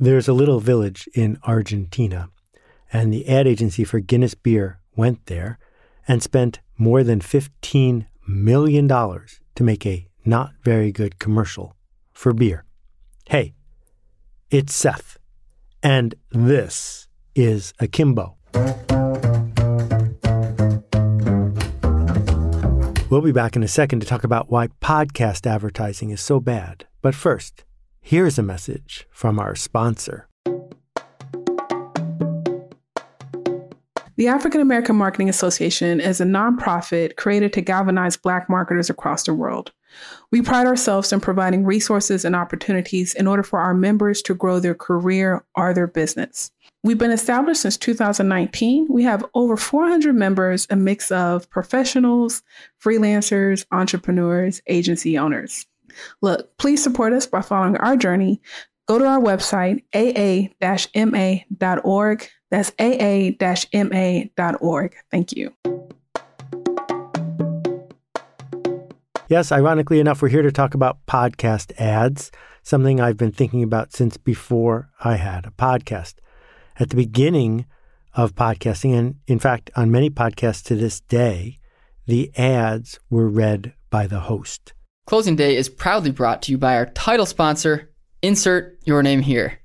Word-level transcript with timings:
There's 0.00 0.28
a 0.28 0.32
little 0.32 0.60
village 0.60 1.08
in 1.12 1.40
Argentina, 1.42 2.30
and 2.92 3.12
the 3.12 3.28
ad 3.28 3.48
agency 3.48 3.82
for 3.82 3.98
Guinness 3.98 4.34
Beer 4.34 4.78
went 4.94 5.26
there 5.26 5.58
and 6.06 6.22
spent 6.22 6.60
more 6.76 7.02
than 7.02 7.18
$15 7.18 8.06
million 8.24 8.86
to 8.86 9.64
make 9.64 9.84
a 9.84 10.06
not 10.24 10.52
very 10.62 10.92
good 10.92 11.18
commercial 11.18 11.74
for 12.12 12.32
beer. 12.32 12.64
Hey, 13.28 13.54
it's 14.52 14.72
Seth, 14.72 15.18
and 15.82 16.14
this 16.30 17.08
is 17.34 17.74
Akimbo. 17.80 18.36
We'll 23.10 23.20
be 23.20 23.32
back 23.32 23.56
in 23.56 23.64
a 23.64 23.68
second 23.68 23.98
to 23.98 24.06
talk 24.06 24.22
about 24.22 24.48
why 24.48 24.68
podcast 24.80 25.44
advertising 25.44 26.10
is 26.10 26.20
so 26.20 26.38
bad. 26.38 26.86
But 27.02 27.16
first, 27.16 27.64
here's 28.08 28.38
a 28.38 28.42
message 28.42 29.06
from 29.10 29.38
our 29.38 29.54
sponsor. 29.54 30.26
The 34.16 34.28
African 34.28 34.62
American 34.62 34.96
Marketing 34.96 35.28
Association 35.28 36.00
is 36.00 36.18
a 36.18 36.24
nonprofit 36.24 37.16
created 37.16 37.52
to 37.52 37.60
galvanize 37.60 38.16
Black 38.16 38.48
marketers 38.48 38.88
across 38.88 39.24
the 39.24 39.34
world. 39.34 39.72
We 40.32 40.40
pride 40.40 40.66
ourselves 40.66 41.12
in 41.12 41.20
providing 41.20 41.66
resources 41.66 42.24
and 42.24 42.34
opportunities 42.34 43.12
in 43.12 43.26
order 43.26 43.42
for 43.42 43.58
our 43.58 43.74
members 43.74 44.22
to 44.22 44.34
grow 44.34 44.58
their 44.58 44.74
career 44.74 45.44
or 45.54 45.74
their 45.74 45.86
business. 45.86 46.50
We've 46.82 46.96
been 46.96 47.10
established 47.10 47.60
since 47.60 47.76
2019. 47.76 48.86
We 48.88 49.02
have 49.02 49.22
over 49.34 49.58
400 49.58 50.14
members, 50.14 50.66
a 50.70 50.76
mix 50.76 51.10
of 51.10 51.50
professionals, 51.50 52.42
freelancers, 52.82 53.66
entrepreneurs, 53.70 54.62
agency 54.66 55.18
owners. 55.18 55.66
Look, 56.22 56.56
please 56.58 56.82
support 56.82 57.12
us 57.12 57.26
by 57.26 57.42
following 57.42 57.76
our 57.76 57.96
journey. 57.96 58.40
Go 58.86 58.98
to 58.98 59.06
our 59.06 59.20
website, 59.20 59.84
aa-ma.org. 59.94 60.60
That's 62.50 62.72
aa-ma.org. 62.80 63.36
Thank 65.10 65.32
you. 65.32 65.52
Yes, 69.28 69.52
ironically 69.52 70.00
enough, 70.00 70.22
we're 70.22 70.28
here 70.28 70.40
to 70.40 70.50
talk 70.50 70.72
about 70.72 71.04
podcast 71.06 71.78
ads, 71.78 72.30
something 72.62 72.98
I've 72.98 73.18
been 73.18 73.30
thinking 73.30 73.62
about 73.62 73.92
since 73.92 74.16
before 74.16 74.88
I 75.04 75.16
had 75.16 75.44
a 75.44 75.50
podcast. 75.50 76.14
At 76.78 76.88
the 76.88 76.96
beginning 76.96 77.66
of 78.14 78.34
podcasting, 78.34 78.98
and 78.98 79.16
in 79.26 79.38
fact, 79.38 79.70
on 79.76 79.90
many 79.90 80.08
podcasts 80.08 80.64
to 80.64 80.76
this 80.76 81.00
day, 81.00 81.58
the 82.06 82.30
ads 82.38 82.98
were 83.10 83.28
read 83.28 83.74
by 83.90 84.06
the 84.06 84.20
host. 84.20 84.72
Closing 85.08 85.36
Day 85.36 85.56
is 85.56 85.70
proudly 85.70 86.10
brought 86.10 86.42
to 86.42 86.52
you 86.52 86.58
by 86.58 86.76
our 86.76 86.84
title 86.84 87.24
sponsor, 87.24 87.88
Insert 88.20 88.78
Your 88.84 89.02
Name 89.02 89.22
Here. 89.22 89.58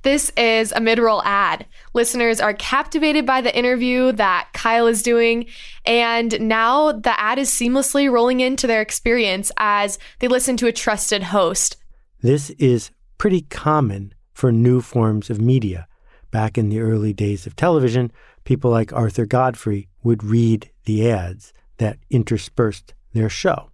This 0.00 0.30
is 0.34 0.72
a 0.72 0.80
mid 0.80 0.98
roll 0.98 1.22
ad. 1.24 1.66
Listeners 1.92 2.40
are 2.40 2.54
captivated 2.54 3.26
by 3.26 3.42
the 3.42 3.54
interview 3.54 4.12
that 4.12 4.48
Kyle 4.54 4.86
is 4.86 5.02
doing, 5.02 5.44
and 5.84 6.40
now 6.40 6.92
the 6.92 7.20
ad 7.20 7.38
is 7.38 7.50
seamlessly 7.50 8.10
rolling 8.10 8.40
into 8.40 8.66
their 8.66 8.80
experience 8.80 9.52
as 9.58 9.98
they 10.20 10.26
listen 10.26 10.56
to 10.56 10.66
a 10.66 10.72
trusted 10.72 11.24
host. 11.24 11.76
This 12.22 12.48
is 12.52 12.90
pretty 13.18 13.42
common 13.42 14.14
for 14.32 14.50
new 14.50 14.80
forms 14.80 15.28
of 15.28 15.38
media. 15.38 15.86
Back 16.30 16.56
in 16.56 16.70
the 16.70 16.80
early 16.80 17.12
days 17.12 17.46
of 17.46 17.56
television, 17.56 18.10
people 18.44 18.70
like 18.70 18.94
Arthur 18.94 19.26
Godfrey 19.26 19.90
would 20.02 20.24
read 20.24 20.70
the 20.86 21.10
ads 21.10 21.52
that 21.76 21.98
interspersed 22.08 22.94
their 23.12 23.28
show. 23.28 23.70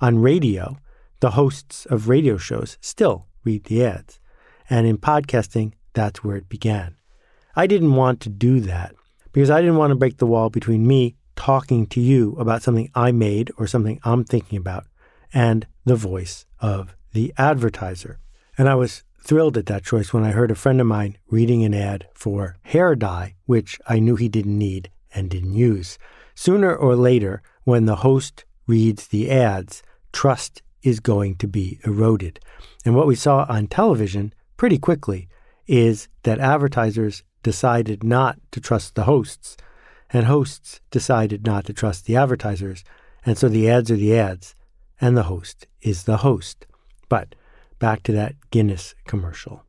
On 0.00 0.20
radio, 0.20 0.76
the 1.20 1.32
hosts 1.32 1.86
of 1.86 2.08
radio 2.08 2.36
shows 2.36 2.78
still 2.80 3.26
read 3.44 3.64
the 3.64 3.84
ads. 3.84 4.20
And 4.70 4.86
in 4.86 4.98
podcasting, 4.98 5.72
that's 5.92 6.22
where 6.22 6.36
it 6.36 6.48
began. 6.48 6.96
I 7.56 7.66
didn't 7.66 7.94
want 7.94 8.20
to 8.20 8.28
do 8.28 8.60
that 8.60 8.94
because 9.32 9.50
I 9.50 9.60
didn't 9.60 9.76
want 9.76 9.90
to 9.90 9.96
break 9.96 10.18
the 10.18 10.26
wall 10.26 10.50
between 10.50 10.86
me 10.86 11.16
talking 11.34 11.86
to 11.86 12.00
you 12.00 12.36
about 12.38 12.62
something 12.62 12.90
I 12.94 13.12
made 13.12 13.50
or 13.58 13.66
something 13.66 13.98
I'm 14.04 14.24
thinking 14.24 14.58
about 14.58 14.86
and 15.32 15.66
the 15.84 15.96
voice 15.96 16.46
of 16.60 16.94
the 17.12 17.32
advertiser. 17.36 18.18
And 18.56 18.68
I 18.68 18.74
was 18.74 19.02
thrilled 19.22 19.56
at 19.56 19.66
that 19.66 19.84
choice 19.84 20.12
when 20.12 20.24
I 20.24 20.30
heard 20.30 20.50
a 20.50 20.56
friend 20.56 20.80
of 20.80 20.86
mine 20.86 21.18
reading 21.28 21.64
an 21.64 21.74
ad 21.74 22.06
for 22.14 22.56
hair 22.62 22.94
dye, 22.94 23.34
which 23.46 23.80
I 23.86 23.98
knew 23.98 24.16
he 24.16 24.28
didn't 24.28 24.58
need 24.58 24.90
and 25.14 25.30
didn't 25.30 25.54
use. 25.54 25.98
Sooner 26.34 26.74
or 26.74 26.94
later, 26.94 27.42
when 27.64 27.86
the 27.86 27.96
host 27.96 28.44
reads 28.66 29.08
the 29.08 29.30
ads, 29.30 29.82
trust 30.12 30.62
is 30.82 31.00
going 31.00 31.36
to 31.36 31.46
be 31.46 31.80
eroded. 31.84 32.40
And 32.84 32.94
what 32.94 33.06
we 33.06 33.14
saw 33.14 33.46
on 33.48 33.66
television 33.66 34.32
pretty 34.56 34.78
quickly 34.78 35.28
is 35.66 36.08
that 36.22 36.38
advertisers 36.38 37.22
decided 37.42 38.02
not 38.02 38.38
to 38.52 38.60
trust 38.60 38.94
the 38.94 39.04
hosts, 39.04 39.56
and 40.10 40.26
hosts 40.26 40.80
decided 40.90 41.46
not 41.46 41.66
to 41.66 41.72
trust 41.72 42.06
the 42.06 42.16
advertisers. 42.16 42.84
And 43.24 43.36
so 43.36 43.48
the 43.48 43.68
ads 43.68 43.90
are 43.90 43.96
the 43.96 44.16
ads, 44.16 44.54
and 45.00 45.16
the 45.16 45.24
host 45.24 45.66
is 45.82 46.04
the 46.04 46.18
host. 46.18 46.66
But 47.08 47.34
back 47.78 48.02
to 48.04 48.12
that 48.12 48.34
Guinness 48.50 48.94
commercial. 49.06 49.64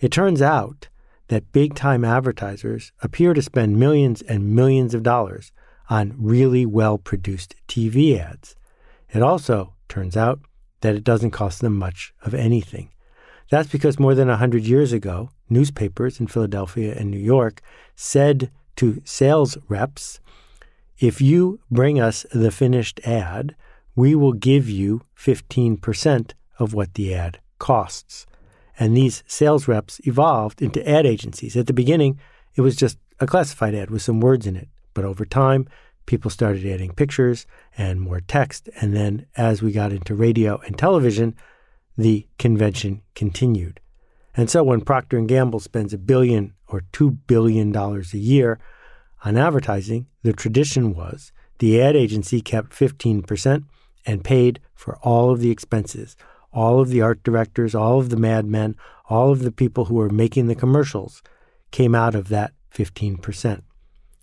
It 0.00 0.10
turns 0.10 0.42
out 0.42 0.88
that 1.28 1.52
big 1.52 1.74
time 1.74 2.04
advertisers 2.04 2.92
appear 3.02 3.34
to 3.34 3.42
spend 3.42 3.78
millions 3.78 4.22
and 4.22 4.54
millions 4.54 4.94
of 4.94 5.02
dollars 5.02 5.52
on 5.88 6.14
really 6.18 6.66
well 6.66 6.98
produced 6.98 7.54
TV 7.68 8.18
ads. 8.18 8.56
It 9.12 9.22
also 9.22 9.74
turns 9.88 10.16
out 10.16 10.40
that 10.80 10.94
it 10.94 11.04
doesn't 11.04 11.30
cost 11.30 11.60
them 11.60 11.76
much 11.76 12.12
of 12.22 12.34
anything. 12.34 12.90
That's 13.50 13.70
because 13.70 13.98
more 13.98 14.14
than 14.14 14.28
100 14.28 14.64
years 14.64 14.92
ago, 14.92 15.30
newspapers 15.48 16.18
in 16.18 16.26
Philadelphia 16.26 16.94
and 16.96 17.10
New 17.10 17.18
York 17.18 17.62
said 17.94 18.50
to 18.76 19.00
sales 19.04 19.56
reps, 19.68 20.20
if 20.98 21.20
you 21.20 21.60
bring 21.70 22.00
us 22.00 22.26
the 22.32 22.50
finished 22.50 23.00
ad, 23.04 23.54
we 23.94 24.14
will 24.14 24.32
give 24.32 24.68
you 24.68 25.02
15% 25.18 26.32
of 26.58 26.74
what 26.74 26.94
the 26.94 27.14
ad 27.14 27.38
costs. 27.58 28.26
And 28.78 28.96
these 28.96 29.22
sales 29.26 29.68
reps 29.68 30.00
evolved 30.04 30.60
into 30.60 30.86
ad 30.88 31.06
agencies. 31.06 31.56
At 31.56 31.66
the 31.66 31.72
beginning, 31.72 32.18
it 32.54 32.60
was 32.62 32.76
just 32.76 32.98
a 33.20 33.26
classified 33.26 33.74
ad 33.74 33.90
with 33.90 34.02
some 34.02 34.20
words 34.20 34.46
in 34.46 34.56
it. 34.56 34.68
But 34.92 35.04
over 35.04 35.24
time, 35.24 35.68
people 36.06 36.30
started 36.30 36.66
adding 36.66 36.92
pictures 36.92 37.46
and 37.76 38.00
more 38.00 38.20
text. 38.20 38.68
And 38.80 38.94
then 38.94 39.26
as 39.36 39.62
we 39.62 39.72
got 39.72 39.92
into 39.92 40.14
radio 40.14 40.58
and 40.64 40.78
television, 40.78 41.34
the 41.96 42.26
convention 42.38 43.02
continued. 43.14 43.80
And 44.36 44.50
so 44.50 44.62
when 44.62 44.82
Procter 44.82 45.20
& 45.20 45.26
Gamble 45.26 45.60
spends 45.60 45.92
a 45.92 45.98
billion 45.98 46.54
or 46.68 46.82
2 46.92 47.10
billion 47.10 47.72
dollars 47.72 48.12
a 48.12 48.18
year 48.18 48.58
on 49.24 49.36
advertising, 49.36 50.06
the 50.22 50.32
tradition 50.32 50.94
was 50.94 51.32
the 51.58 51.80
ad 51.80 51.96
agency 51.96 52.40
kept 52.40 52.70
15% 52.70 53.64
and 54.04 54.24
paid 54.24 54.60
for 54.74 54.96
all 54.98 55.30
of 55.30 55.40
the 55.40 55.50
expenses, 55.50 56.16
all 56.52 56.80
of 56.80 56.90
the 56.90 57.00
art 57.00 57.22
directors, 57.22 57.74
all 57.74 57.98
of 57.98 58.10
the 58.10 58.16
madmen, 58.16 58.76
all 59.08 59.32
of 59.32 59.40
the 59.40 59.52
people 59.52 59.86
who 59.86 59.94
were 59.94 60.10
making 60.10 60.46
the 60.46 60.54
commercials 60.54 61.22
came 61.70 61.94
out 61.94 62.14
of 62.14 62.28
that 62.28 62.52
15%. 62.74 63.62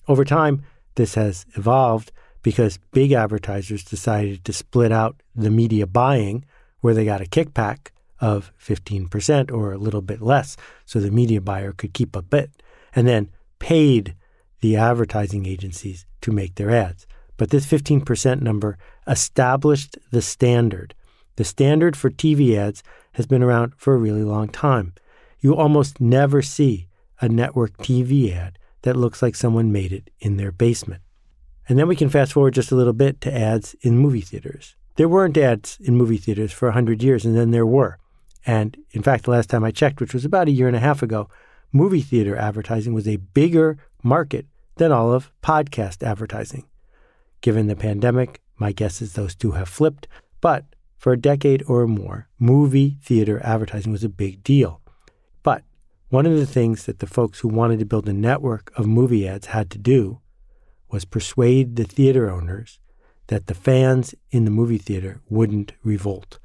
Over 0.07 0.25
time, 0.25 0.63
this 0.95 1.15
has 1.15 1.45
evolved 1.55 2.11
because 2.41 2.79
big 2.91 3.11
advertisers 3.11 3.83
decided 3.83 4.43
to 4.45 4.53
split 4.53 4.91
out 4.91 5.21
the 5.35 5.49
media 5.49 5.87
buying 5.87 6.45
where 6.81 6.93
they 6.93 7.05
got 7.05 7.21
a 7.21 7.25
kickback 7.25 7.87
of 8.19 8.51
15% 8.61 9.51
or 9.51 9.71
a 9.71 9.77
little 9.77 10.01
bit 10.01 10.21
less 10.21 10.55
so 10.85 10.99
the 10.99 11.11
media 11.11 11.41
buyer 11.41 11.71
could 11.71 11.93
keep 11.93 12.15
a 12.15 12.21
bit 12.21 12.51
and 12.95 13.07
then 13.07 13.29
paid 13.59 14.15
the 14.61 14.75
advertising 14.75 15.45
agencies 15.45 16.05
to 16.21 16.31
make 16.31 16.55
their 16.55 16.69
ads. 16.69 17.07
But 17.37 17.49
this 17.49 17.65
15% 17.65 18.41
number 18.41 18.77
established 19.07 19.97
the 20.11 20.21
standard. 20.21 20.93
The 21.35 21.43
standard 21.43 21.97
for 21.97 22.09
TV 22.09 22.55
ads 22.55 22.83
has 23.13 23.25
been 23.25 23.43
around 23.43 23.73
for 23.75 23.93
a 23.93 23.97
really 23.97 24.23
long 24.23 24.47
time. 24.47 24.93
You 25.39 25.55
almost 25.55 25.99
never 25.99 26.41
see 26.41 26.87
a 27.19 27.27
network 27.27 27.77
TV 27.77 28.33
ad 28.33 28.57
that 28.83 28.95
looks 28.95 29.21
like 29.21 29.35
someone 29.35 29.71
made 29.71 29.91
it 29.91 30.09
in 30.19 30.37
their 30.37 30.51
basement. 30.51 31.01
And 31.67 31.79
then 31.79 31.87
we 31.87 31.95
can 31.95 32.09
fast 32.09 32.33
forward 32.33 32.53
just 32.53 32.71
a 32.71 32.75
little 32.75 32.93
bit 32.93 33.21
to 33.21 33.33
ads 33.33 33.75
in 33.81 33.97
movie 33.97 34.21
theaters. 34.21 34.75
There 34.95 35.09
weren't 35.09 35.37
ads 35.37 35.77
in 35.81 35.95
movie 35.95 36.17
theaters 36.17 36.51
for 36.51 36.67
100 36.67 37.01
years, 37.01 37.25
and 37.25 37.35
then 37.35 37.51
there 37.51 37.65
were. 37.65 37.97
And 38.45 38.77
in 38.91 39.01
fact, 39.01 39.23
the 39.23 39.31
last 39.31 39.49
time 39.49 39.63
I 39.63 39.71
checked, 39.71 39.99
which 39.99 40.13
was 40.13 40.25
about 40.25 40.47
a 40.47 40.51
year 40.51 40.67
and 40.67 40.75
a 40.75 40.81
half 40.81 41.01
ago, 41.01 41.29
movie 41.71 42.01
theater 42.01 42.35
advertising 42.35 42.93
was 42.93 43.07
a 43.07 43.17
bigger 43.17 43.77
market 44.03 44.45
than 44.75 44.91
all 44.91 45.13
of 45.13 45.31
podcast 45.41 46.03
advertising. 46.03 46.65
Given 47.41 47.67
the 47.67 47.75
pandemic, 47.75 48.41
my 48.57 48.71
guess 48.71 49.01
is 49.01 49.13
those 49.13 49.35
two 49.35 49.51
have 49.51 49.69
flipped. 49.69 50.07
But 50.41 50.65
for 50.97 51.13
a 51.13 51.19
decade 51.19 51.63
or 51.67 51.87
more, 51.87 52.27
movie 52.37 52.97
theater 53.01 53.41
advertising 53.43 53.91
was 53.91 54.03
a 54.03 54.09
big 54.09 54.43
deal. 54.43 54.81
One 56.13 56.27
of 56.27 56.37
the 56.37 56.45
things 56.45 56.85
that 56.85 56.99
the 56.99 57.07
folks 57.07 57.39
who 57.39 57.47
wanted 57.47 57.79
to 57.79 57.85
build 57.85 58.07
a 58.07 58.13
network 58.13 58.71
of 58.77 58.85
movie 58.85 59.27
ads 59.27 59.47
had 59.47 59.71
to 59.71 59.79
do 59.79 60.19
was 60.91 61.05
persuade 61.05 61.75
the 61.75 61.85
theater 61.85 62.29
owners 62.29 62.77
that 63.29 63.47
the 63.47 63.55
fans 63.55 64.13
in 64.29 64.45
the 64.45 64.51
movie 64.51 64.77
theater 64.77 65.21
wouldn't 65.27 65.71
revolt. 65.83 66.37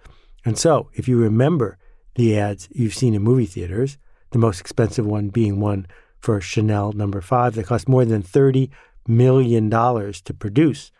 And 0.42 0.56
so, 0.56 0.88
if 0.94 1.06
you 1.06 1.18
remember 1.18 1.76
the 2.14 2.38
ads 2.38 2.70
you've 2.72 2.94
seen 2.94 3.12
in 3.12 3.20
movie 3.20 3.44
theaters, 3.44 3.98
the 4.30 4.38
most 4.38 4.58
expensive 4.58 5.04
one 5.04 5.28
being 5.28 5.60
one 5.60 5.86
for 6.18 6.40
Chanel 6.40 6.92
number 6.92 7.20
5 7.20 7.54
that 7.56 7.66
cost 7.66 7.90
more 7.90 8.06
than 8.06 8.22
30 8.22 8.70
million 9.06 9.68
dollars 9.68 10.22
to 10.22 10.32
produce. 10.32 10.92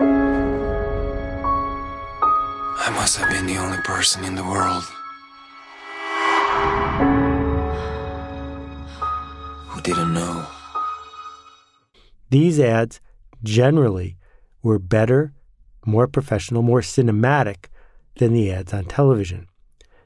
I 0.00 0.10
must 2.94 3.16
have 3.18 3.30
been 3.30 3.46
the 3.46 3.58
only 3.58 3.78
person 3.82 4.24
in 4.24 4.34
the 4.34 4.42
world 4.42 4.82
didn't 9.94 10.14
know. 10.14 10.46
These 12.30 12.60
ads 12.60 13.00
generally 13.42 14.16
were 14.62 14.78
better, 14.78 15.32
more 15.86 16.06
professional, 16.06 16.62
more 16.62 16.80
cinematic 16.80 17.66
than 18.16 18.32
the 18.32 18.52
ads 18.52 18.74
on 18.74 18.84
television. 18.84 19.46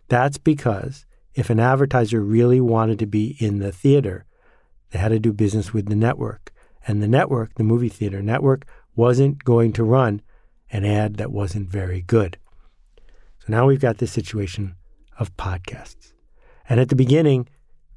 That's 0.08 0.38
because 0.38 1.06
if 1.34 1.50
an 1.50 1.58
advertiser 1.58 2.20
really 2.20 2.60
wanted 2.60 2.98
to 3.00 3.06
be 3.06 3.36
in 3.38 3.58
the 3.58 3.72
theater, 3.72 4.26
they 4.90 4.98
had 4.98 5.08
to 5.08 5.18
do 5.18 5.32
business 5.32 5.72
with 5.72 5.88
the 5.88 5.96
network. 5.96 6.52
And 6.86 7.02
the 7.02 7.08
network, 7.08 7.54
the 7.54 7.64
movie 7.64 7.88
theater 7.88 8.22
network, 8.22 8.66
wasn't 8.94 9.44
going 9.44 9.72
to 9.72 9.84
run 9.84 10.20
an 10.70 10.84
ad 10.84 11.16
that 11.16 11.32
wasn't 11.32 11.68
very 11.68 12.02
good. 12.02 12.38
So 13.38 13.46
now 13.48 13.66
we've 13.66 13.80
got 13.80 13.98
this 13.98 14.12
situation 14.12 14.76
of 15.18 15.36
podcasts. 15.36 16.12
And 16.68 16.78
at 16.78 16.88
the 16.88 16.96
beginning, 16.96 17.48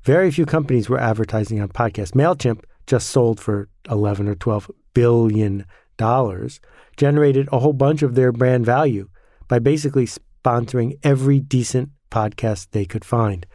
very 0.05 0.29
few 0.29 0.45
companies 0.45 0.87
were 0.87 0.99
advertising 0.99 1.59
on 1.59 1.67
podcasts. 1.69 2.11
MailChimp 2.11 2.63
just 2.85 3.09
sold 3.09 3.39
for 3.39 3.67
11 3.89 4.27
or 4.27 4.35
12 4.35 4.69
billion 4.93 5.65
dollars, 5.97 6.59
generated 6.95 7.49
a 7.51 7.59
whole 7.59 7.73
bunch 7.73 8.03
of 8.03 8.13
their 8.13 8.31
brand 8.31 8.65
value 8.65 9.09
by 9.47 9.57
basically 9.57 10.05
sponsoring 10.05 10.97
every 11.03 11.39
decent 11.39 11.89
podcast 12.11 12.67
they 12.71 12.85
could 12.85 13.03
find. 13.03 13.47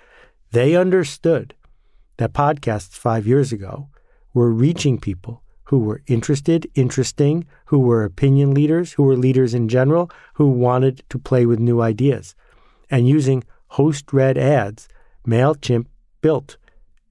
They 0.51 0.75
understood 0.75 1.55
that 2.17 2.33
podcasts 2.33 2.95
5 2.95 3.27
years 3.27 3.53
ago 3.53 3.89
were 4.35 4.51
reaching 4.51 4.99
people 4.99 5.43
who 5.65 5.79
were 5.79 6.03
interested, 6.09 6.69
interesting, 6.75 7.47
who 7.67 7.79
were 7.79 8.03
opinion 8.03 8.53
leaders, 8.53 8.95
who 8.95 9.05
were 9.05 9.17
leaders 9.17 9.55
in 9.55 9.69
general, 9.69 10.11
who 10.35 10.49
wanted 10.49 11.05
to 11.11 11.19
play 11.19 11.47
with 11.47 11.61
new 11.61 11.81
ideas. 11.81 12.35
And 12.91 13.09
using 13.09 13.45
host 13.69 14.13
read 14.13 14.37
ads, 14.37 14.89
MailChimp 15.25 15.87
built 16.21 16.57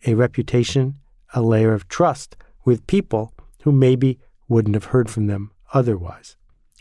a 0.06 0.14
reputation, 0.16 0.96
a 1.34 1.42
layer 1.42 1.74
of 1.74 1.88
trust 1.88 2.36
with 2.66 2.88
people 2.88 3.34
who 3.64 3.72
maybe 3.72 4.20
wouldn't 4.48 4.76
have 4.76 4.86
heard 4.86 5.10
from 5.10 5.28
them 5.28 5.52
otherwise. 5.74 6.36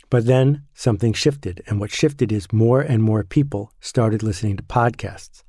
But 0.09 0.25
then 0.25 0.63
something 0.73 1.13
shifted, 1.13 1.61
and 1.67 1.79
what 1.79 1.91
shifted 1.91 2.31
is 2.31 2.51
more 2.51 2.81
and 2.81 3.03
more 3.03 3.23
people 3.23 3.71
started 3.79 4.23
listening 4.23 4.57
to 4.57 4.63
podcasts. 4.63 5.43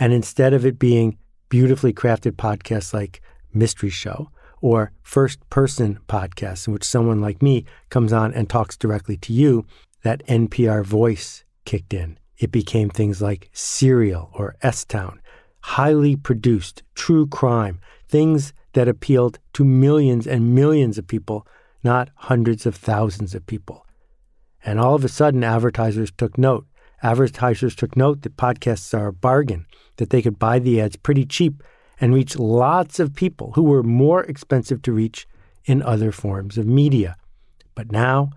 And 0.00 0.12
instead 0.12 0.54
of 0.54 0.64
it 0.64 0.78
being 0.78 1.18
beautifully 1.48 1.92
crafted 1.92 2.32
podcasts 2.32 2.94
like 2.94 3.20
Mystery 3.52 3.90
Show 3.90 4.30
or 4.60 4.92
first 5.02 5.48
person 5.50 5.98
podcasts 6.08 6.66
in 6.66 6.72
which 6.72 6.84
someone 6.84 7.20
like 7.20 7.42
me 7.42 7.64
comes 7.90 8.12
on 8.12 8.32
and 8.32 8.48
talks 8.48 8.76
directly 8.76 9.16
to 9.18 9.32
you, 9.32 9.66
that 10.02 10.26
NPR 10.26 10.84
voice 10.84 11.44
kicked 11.64 11.92
in. 11.92 12.18
It 12.38 12.52
became 12.52 12.88
things 12.88 13.20
like 13.20 13.50
Serial 13.52 14.30
or 14.32 14.56
S 14.62 14.84
Town, 14.84 15.20
highly 15.68 16.16
produced, 16.16 16.82
true 16.94 17.26
crime, 17.26 17.78
things 18.08 18.54
that 18.72 18.88
appealed 18.88 19.38
to 19.52 19.64
millions 19.64 20.26
and 20.26 20.54
millions 20.54 20.96
of 20.96 21.06
people, 21.06 21.46
not 21.84 22.08
hundreds 22.14 22.64
of 22.64 22.74
thousands 22.74 23.34
of 23.34 23.46
people. 23.46 23.86
And 24.64 24.80
all 24.80 24.94
of 24.94 25.04
a 25.04 25.08
sudden, 25.08 25.44
advertisers 25.44 26.10
took 26.10 26.38
note. 26.38 26.66
Advertisers 27.02 27.76
took 27.76 27.96
note 27.96 28.22
that 28.22 28.38
podcasts 28.38 28.96
are 28.98 29.08
a 29.08 29.12
bargain, 29.12 29.66
that 29.96 30.08
they 30.08 30.22
could 30.22 30.38
buy 30.38 30.58
the 30.58 30.80
ads 30.80 30.96
pretty 30.96 31.26
cheap 31.26 31.62
and 32.00 32.14
reach 32.14 32.38
lots 32.38 32.98
of 32.98 33.14
people 33.14 33.52
who 33.54 33.62
were 33.62 33.82
more 33.82 34.24
expensive 34.24 34.80
to 34.82 34.92
reach 34.92 35.28
in 35.66 35.82
other 35.82 36.12
forms 36.12 36.56
of 36.56 36.66
media. 36.66 37.14
But 37.74 37.92
now, 37.92 38.30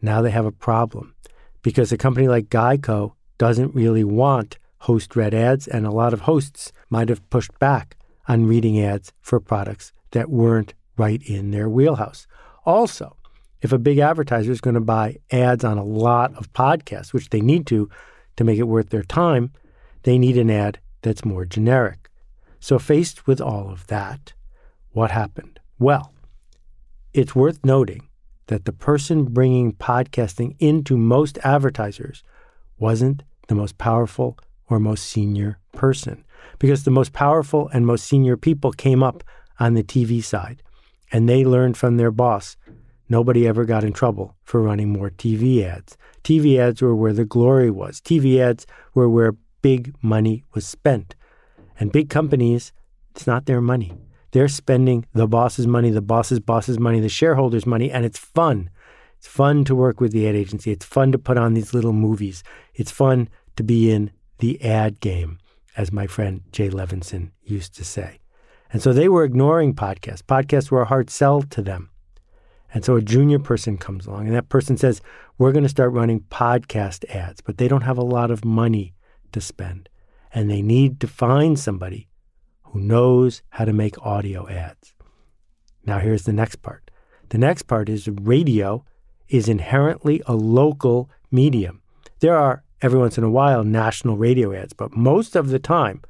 now 0.00 0.22
they 0.22 0.30
have 0.30 0.46
a 0.46 0.52
problem 0.52 1.14
because 1.60 1.92
a 1.92 1.98
company 1.98 2.28
like 2.28 2.48
Geico 2.48 3.12
doesn't 3.36 3.74
really 3.74 4.04
want 4.04 4.58
host 4.82 5.14
read 5.14 5.32
ads, 5.32 5.68
and 5.68 5.86
a 5.86 5.90
lot 5.90 6.12
of 6.12 6.22
hosts 6.22 6.72
might 6.90 7.08
have 7.08 7.28
pushed 7.30 7.56
back 7.58 7.96
on 8.26 8.46
reading 8.46 8.80
ads 8.80 9.12
for 9.20 9.38
products 9.38 9.92
that 10.10 10.30
weren't 10.30 10.74
right 10.96 11.22
in 11.22 11.50
their 11.50 11.68
wheelhouse. 11.68 12.26
Also, 12.66 13.16
if 13.60 13.72
a 13.72 13.78
big 13.78 13.98
advertiser 13.98 14.50
is 14.50 14.60
going 14.60 14.74
to 14.74 14.80
buy 14.80 15.16
ads 15.30 15.64
on 15.64 15.78
a 15.78 15.84
lot 15.84 16.34
of 16.34 16.52
podcasts, 16.52 17.12
which 17.12 17.30
they 17.30 17.40
need 17.40 17.66
to 17.68 17.88
to 18.36 18.44
make 18.44 18.58
it 18.58 18.64
worth 18.64 18.90
their 18.90 19.02
time, 19.02 19.52
they 20.02 20.18
need 20.18 20.36
an 20.36 20.50
ad 20.50 20.80
that's 21.02 21.24
more 21.24 21.44
generic. 21.44 22.10
So, 22.58 22.78
faced 22.78 23.26
with 23.26 23.40
all 23.40 23.70
of 23.70 23.86
that, 23.86 24.32
what 24.90 25.10
happened? 25.10 25.60
Well, 25.78 26.12
it's 27.12 27.34
worth 27.34 27.64
noting 27.64 28.08
that 28.46 28.64
the 28.64 28.72
person 28.72 29.24
bringing 29.24 29.72
podcasting 29.72 30.56
into 30.58 30.96
most 30.96 31.38
advertisers 31.44 32.24
wasn't 32.78 33.22
the 33.48 33.54
most 33.54 33.78
powerful 33.78 34.38
or 34.72 34.80
most 34.80 35.04
senior 35.04 35.58
person, 35.72 36.24
because 36.58 36.84
the 36.84 36.90
most 36.90 37.12
powerful 37.12 37.68
and 37.72 37.86
most 37.86 38.06
senior 38.06 38.36
people 38.36 38.72
came 38.72 39.02
up 39.02 39.22
on 39.60 39.74
the 39.74 39.82
TV 39.82 40.22
side 40.24 40.62
and 41.12 41.28
they 41.28 41.44
learned 41.44 41.76
from 41.76 41.96
their 41.96 42.10
boss. 42.10 42.56
Nobody 43.08 43.46
ever 43.46 43.64
got 43.64 43.84
in 43.84 43.92
trouble 43.92 44.36
for 44.42 44.62
running 44.62 44.88
more 44.88 45.10
TV 45.10 45.62
ads. 45.62 45.98
TV 46.24 46.58
ads 46.58 46.80
were 46.80 46.96
where 46.96 47.12
the 47.12 47.26
glory 47.26 47.70
was. 47.70 48.00
TV 48.00 48.38
ads 48.38 48.66
were 48.94 49.08
where 49.08 49.36
big 49.60 49.94
money 50.00 50.44
was 50.54 50.66
spent. 50.66 51.14
And 51.78 51.92
big 51.92 52.08
companies, 52.08 52.72
it's 53.10 53.26
not 53.26 53.44
their 53.44 53.60
money. 53.60 53.92
They're 54.30 54.48
spending 54.48 55.04
the 55.12 55.28
boss's 55.28 55.66
money, 55.66 55.90
the 55.90 56.00
boss's 56.00 56.40
boss's 56.40 56.78
money, 56.78 57.00
the 57.00 57.10
shareholders' 57.10 57.66
money, 57.66 57.90
and 57.90 58.06
it's 58.06 58.18
fun. 58.18 58.70
It's 59.18 59.28
fun 59.28 59.64
to 59.64 59.74
work 59.74 60.00
with 60.00 60.12
the 60.12 60.26
ad 60.26 60.34
agency. 60.34 60.72
It's 60.72 60.86
fun 60.86 61.12
to 61.12 61.18
put 61.18 61.36
on 61.36 61.52
these 61.52 61.74
little 61.74 61.92
movies. 61.92 62.42
It's 62.74 62.90
fun 62.90 63.28
to 63.56 63.62
be 63.62 63.90
in 63.90 64.10
the 64.42 64.60
ad 64.60 64.98
game, 64.98 65.38
as 65.76 65.92
my 65.92 66.08
friend 66.08 66.42
Jay 66.50 66.68
Levinson 66.68 67.30
used 67.44 67.76
to 67.76 67.84
say. 67.84 68.18
And 68.72 68.82
so 68.82 68.92
they 68.92 69.08
were 69.08 69.22
ignoring 69.22 69.72
podcasts. 69.72 70.20
Podcasts 70.20 70.68
were 70.68 70.82
a 70.82 70.86
hard 70.86 71.10
sell 71.10 71.42
to 71.42 71.62
them. 71.62 71.90
And 72.74 72.84
so 72.84 72.96
a 72.96 73.02
junior 73.02 73.38
person 73.38 73.78
comes 73.78 74.04
along 74.04 74.26
and 74.26 74.34
that 74.34 74.48
person 74.48 74.76
says, 74.76 75.00
We're 75.38 75.52
going 75.52 75.62
to 75.62 75.68
start 75.68 75.92
running 75.92 76.22
podcast 76.22 77.08
ads, 77.14 77.40
but 77.40 77.58
they 77.58 77.68
don't 77.68 77.82
have 77.82 77.98
a 77.98 78.02
lot 78.02 78.32
of 78.32 78.44
money 78.44 78.94
to 79.30 79.40
spend 79.40 79.88
and 80.34 80.50
they 80.50 80.60
need 80.60 80.98
to 80.98 81.06
find 81.06 81.56
somebody 81.56 82.08
who 82.64 82.80
knows 82.80 83.42
how 83.50 83.64
to 83.64 83.72
make 83.72 84.04
audio 84.04 84.48
ads. 84.48 84.92
Now, 85.86 86.00
here's 86.00 86.24
the 86.24 86.32
next 86.32 86.62
part. 86.62 86.90
The 87.28 87.38
next 87.38 87.62
part 87.62 87.88
is 87.88 88.08
radio 88.08 88.84
is 89.28 89.48
inherently 89.48 90.20
a 90.26 90.34
local 90.34 91.08
medium. 91.30 91.80
There 92.18 92.36
are 92.36 92.64
every 92.82 92.98
once 92.98 93.16
in 93.16 93.24
a 93.24 93.30
while 93.30 93.64
national 93.64 94.16
radio 94.16 94.52
ads, 94.52 94.72
but 94.72 94.96
most 94.96 95.36
of 95.36 95.48
the 95.48 95.58
time, 95.58 96.02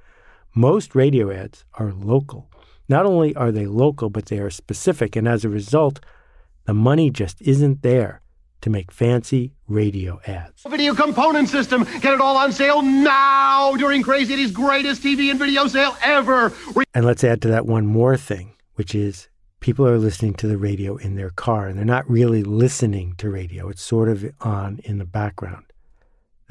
most 0.55 0.95
radio 0.95 1.31
ads 1.31 1.65
are 1.75 1.93
local. 1.93 2.51
Not 2.89 3.07
only 3.07 3.35
are 3.37 3.53
they 3.53 3.67
local, 3.67 4.11
but 4.11 4.27
they 4.27 4.39
are 4.39 4.51
specific, 4.51 5.15
and 5.15 5.29
as 5.29 5.45
a 5.45 5.49
result, 5.49 6.01
the 6.65 6.75
money 6.75 7.11
just 7.11 7.41
isn't 7.43 7.83
there 7.83 8.23
to 8.63 8.71
make 8.71 8.93
fancy 8.93 9.53
radio 9.67 10.21
ads. 10.27 10.63
Video 10.69 10.95
component 10.95 11.49
system. 11.49 11.85
Get 12.01 12.15
it 12.15 12.21
all 12.21 12.37
on 12.37 12.53
sale 12.53 12.81
now 12.81 13.75
during 13.77 14.03
Crazy 14.03 14.33
Eddie's 14.33 14.53
greatest 14.53 15.03
TV 15.03 15.31
and 15.31 15.39
video 15.39 15.67
sale 15.67 15.97
ever. 16.03 16.53
And 16.95 17.05
let's 17.05 17.25
add 17.25 17.43
to 17.43 17.49
that 17.49 17.67
one 17.67 17.87
more 17.87 18.17
thing, 18.17 18.55
which 18.75 18.95
is 18.95 19.29
people 19.61 19.87
are 19.87 19.99
listening 19.99 20.35
to 20.35 20.47
the 20.47 20.59
radio 20.59 20.97
in 20.97 21.17
their 21.17 21.31
car 21.31 21.67
and 21.67 21.77
they're 21.77 21.85
not 21.85 22.09
really 22.09 22.45
listening 22.45 23.15
to 23.19 23.31
radio. 23.31 23.69
It's 23.69 23.83
sort 23.83 24.09
of 24.09 24.25
on 24.41 24.81
in 24.85 24.99
the 24.99 25.05
background. 25.05 25.72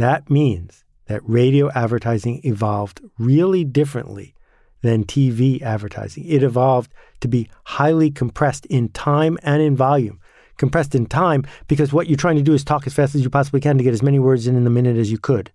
That 0.02 0.30
means 0.30 0.84
that 1.08 1.22
radio 1.24 1.72
advertising 1.72 2.42
evolved 2.44 3.02
really 3.18 3.64
differently 3.64 4.34
than 4.82 5.04
TV 5.04 5.62
advertising. 5.62 6.26
It 6.26 6.44
evolved 6.44 6.92
to 7.20 7.28
be 7.28 7.50
highly 7.66 8.10
compressed 8.10 8.66
in 8.66 8.90
time 8.90 9.38
and 9.44 9.62
in 9.62 9.76
volume 9.76 10.20
compressed 10.58 10.94
in 10.94 11.08
time 11.08 11.44
because 11.68 11.92
what 11.92 12.08
you're 12.08 12.16
trying 12.16 12.36
to 12.36 12.44
do 12.44 12.54
is 12.54 12.64
talk 12.64 12.86
as 12.86 12.94
fast 12.94 13.16
as 13.16 13.24
you 13.24 13.30
possibly 13.32 13.60
can 13.60 13.80
to 13.80 13.84
get 13.84 13.94
as 13.94 14.04
many 14.04 14.20
words 14.20 14.46
in 14.46 14.56
in 14.56 14.64
the 14.64 14.70
minute 14.70 14.96
as 14.96 15.12
you 15.12 15.18
could. 15.18 15.52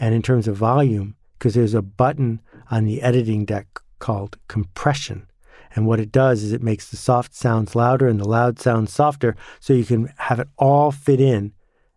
And 0.00 0.12
in 0.12 0.22
terms 0.22 0.48
of 0.48 0.56
volume, 0.56 1.14
because 1.38 1.54
there's 1.54 1.74
a 1.74 1.82
button 1.82 2.40
on 2.68 2.84
the 2.84 3.00
editing 3.00 3.44
deck 3.44 3.80
called 4.00 4.36
compression. 4.48 5.28
And 5.74 5.86
what 5.86 6.00
it 6.00 6.10
does 6.10 6.42
is 6.42 6.50
it 6.50 6.64
makes 6.64 6.90
the 6.90 6.96
soft 6.96 7.32
sounds 7.32 7.76
louder 7.76 8.08
and 8.08 8.18
the 8.18 8.28
loud 8.28 8.58
sounds 8.58 8.92
softer 8.92 9.36
so 9.60 9.72
you 9.72 9.84
can 9.84 10.12
have 10.16 10.40
it 10.40 10.48
all 10.56 10.90
fit 10.90 11.20
in 11.20 11.52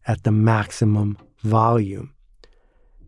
at 0.06 0.24
the 0.24 0.32
maximum 0.32 1.18
volume. 1.42 2.14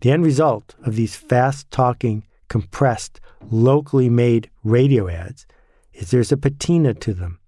The 0.02 0.12
end 0.12 0.26
result 0.26 0.76
of 0.84 0.96
these 0.96 1.16
fast 1.16 1.72
talking, 1.72 2.26
compressed, 2.50 3.20
locally 3.50 4.10
made 4.10 4.50
radio 4.64 5.08
ads 5.08 5.46
is 5.94 6.12
there's 6.12 6.32
a 6.32 6.38
patina 6.38 6.94
to 6.94 7.14
them 7.14 7.40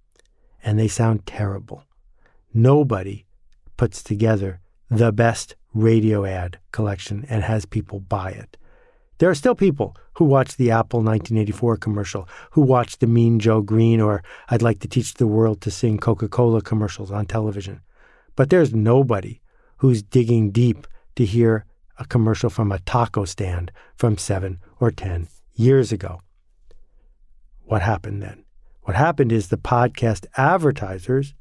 and 0.64 0.80
they 0.80 0.88
sound 0.88 1.26
terrible. 1.26 1.84
Nobody 2.54 3.26
puts 3.78 4.02
together 4.02 4.62
the 4.90 5.12
best 5.12 5.56
radio 5.74 6.26
ad 6.26 6.60
collection 6.72 7.26
and 7.30 7.44
has 7.44 7.66
people 7.66 8.00
buy 8.00 8.32
it. 8.32 8.58
There 9.18 9.30
are 9.30 9.36
still 9.36 9.56
people 9.56 9.96
who 10.14 10.26
watch 10.26 10.58
the 10.58 10.72
Apple 10.72 11.00
1984 11.00 11.78
commercial, 11.78 12.28
who 12.52 12.62
watch 12.62 12.98
the 12.98 13.08
Mean 13.08 13.40
Joe 13.40 13.62
Greene 13.62 14.02
or 14.02 14.24
I'd 14.50 14.62
like 14.62 14.80
to 14.80 14.88
teach 14.88 15.14
the 15.14 15.28
world 15.28 15.62
to 15.62 15.72
sing 15.72 15.98
Coca 15.98 16.28
Cola 16.28 16.62
commercials 16.62 17.12
on 17.12 17.26
television. 17.26 17.82
But 18.36 18.50
there's 18.50 18.74
nobody 18.74 19.42
who's 19.78 20.04
digging 20.04 20.52
deep 20.52 20.88
to 21.16 21.26
hear 21.26 21.66
a 21.98 22.06
commercial 22.06 22.50
from 22.50 22.72
a 22.72 22.80
taco 22.80 23.26
stand 23.26 23.72
from 23.96 24.18
seven 24.18 24.60
or 24.80 24.92
10 24.92 25.28
years 25.54 25.92
ago. 25.92 26.20
What 27.64 27.82
happened 27.82 28.22
then? 28.22 28.44
What 28.84 28.96
happened 28.96 29.32
is 29.32 29.48
the 29.48 29.58
podcast 29.58 30.26
advertisers 30.38 31.34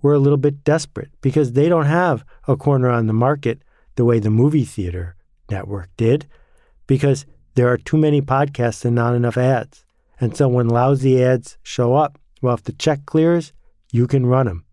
were 0.00 0.14
a 0.14 0.18
little 0.18 0.38
bit 0.38 0.64
desperate 0.64 1.10
because 1.20 1.52
they 1.52 1.68
don't 1.68 1.86
have 1.86 2.24
a 2.46 2.56
corner 2.56 2.88
on 2.88 3.06
the 3.06 3.12
market 3.12 3.62
the 3.96 4.04
way 4.04 4.18
the 4.18 4.30
movie 4.30 4.64
theater 4.64 5.16
network 5.50 5.88
did, 5.96 6.26
because 6.86 7.26
there 7.54 7.68
are 7.68 7.76
too 7.76 7.96
many 7.96 8.22
podcasts 8.22 8.84
and 8.84 8.94
not 8.94 9.14
enough 9.14 9.36
ads. 9.36 9.84
And 10.20 10.36
so 10.36 10.48
when 10.48 10.68
lousy 10.68 11.22
ads 11.22 11.58
show 11.62 11.94
up, 11.94 12.18
well, 12.40 12.54
if 12.54 12.62
the 12.62 12.72
check 12.72 13.04
clears, 13.06 13.52
you 13.92 14.06
can 14.06 14.26
run 14.26 14.46
them. 14.46 14.64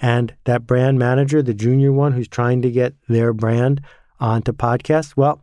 And 0.00 0.34
that 0.44 0.66
brand 0.66 0.98
manager, 0.98 1.42
the 1.42 1.54
junior 1.54 1.92
one 1.92 2.12
who's 2.12 2.28
trying 2.28 2.62
to 2.62 2.70
get 2.70 2.94
their 3.08 3.32
brand 3.32 3.80
onto 4.20 4.52
podcasts, 4.52 5.16
well, 5.16 5.42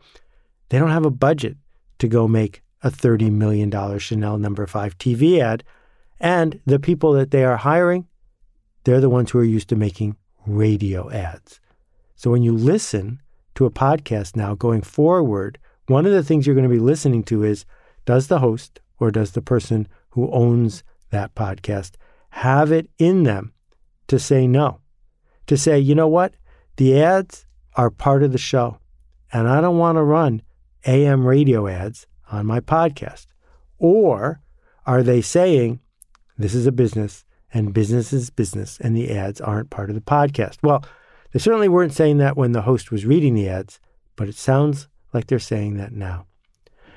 they 0.69 0.79
don't 0.79 0.91
have 0.91 1.05
a 1.05 1.11
budget 1.11 1.57
to 1.99 2.07
go 2.07 2.27
make 2.27 2.61
a 2.81 2.89
$30 2.89 3.31
million 3.31 3.71
Chanel 3.99 4.37
number 4.37 4.63
no. 4.63 4.67
5 4.67 4.97
TV 4.97 5.39
ad. 5.39 5.63
And 6.19 6.59
the 6.65 6.79
people 6.79 7.13
that 7.13 7.31
they 7.31 7.43
are 7.43 7.57
hiring, 7.57 8.07
they're 8.83 9.01
the 9.01 9.09
ones 9.09 9.31
who 9.31 9.39
are 9.39 9.43
used 9.43 9.69
to 9.69 9.75
making 9.75 10.15
radio 10.45 11.09
ads. 11.09 11.59
So 12.15 12.31
when 12.31 12.43
you 12.43 12.53
listen 12.53 13.21
to 13.55 13.65
a 13.65 13.71
podcast 13.71 14.35
now 14.35 14.55
going 14.55 14.81
forward, 14.81 15.57
one 15.87 16.05
of 16.05 16.11
the 16.11 16.23
things 16.23 16.45
you're 16.45 16.55
going 16.55 16.69
to 16.69 16.73
be 16.73 16.79
listening 16.79 17.23
to 17.23 17.43
is 17.43 17.65
does 18.05 18.27
the 18.27 18.39
host 18.39 18.79
or 18.99 19.11
does 19.11 19.31
the 19.31 19.41
person 19.41 19.87
who 20.11 20.31
owns 20.31 20.83
that 21.09 21.35
podcast 21.35 21.93
have 22.29 22.71
it 22.71 22.89
in 22.97 23.23
them 23.23 23.53
to 24.07 24.19
say 24.19 24.47
no? 24.47 24.79
To 25.47 25.57
say, 25.57 25.79
you 25.79 25.95
know 25.95 26.07
what? 26.07 26.35
The 26.77 27.01
ads 27.01 27.45
are 27.75 27.89
part 27.89 28.23
of 28.23 28.31
the 28.31 28.37
show, 28.37 28.79
and 29.31 29.47
I 29.47 29.61
don't 29.61 29.77
want 29.77 29.97
to 29.97 30.03
run 30.03 30.41
AM 30.85 31.25
radio 31.25 31.67
ads 31.67 32.07
on 32.31 32.45
my 32.45 32.59
podcast. 32.59 33.27
Or 33.77 34.41
are 34.85 35.03
they 35.03 35.21
saying, 35.21 35.79
this 36.37 36.55
is 36.55 36.65
a 36.65 36.71
business 36.71 37.25
and 37.53 37.73
business 37.73 38.11
is 38.11 38.29
business 38.29 38.79
and 38.79 38.95
the 38.95 39.11
ads 39.11 39.39
aren't 39.39 39.69
part 39.69 39.89
of 39.89 39.95
the 39.95 40.01
podcast? 40.01 40.57
Well, 40.63 40.83
they 41.31 41.39
certainly 41.39 41.69
weren't 41.69 41.93
saying 41.93 42.17
that 42.17 42.37
when 42.37 42.51
the 42.51 42.63
host 42.63 42.91
was 42.91 43.05
reading 43.05 43.33
the 43.33 43.49
ads, 43.49 43.79
but 44.15 44.27
it 44.27 44.35
sounds 44.35 44.87
like 45.13 45.27
they're 45.27 45.39
saying 45.39 45.77
that 45.77 45.91
now. 45.91 46.25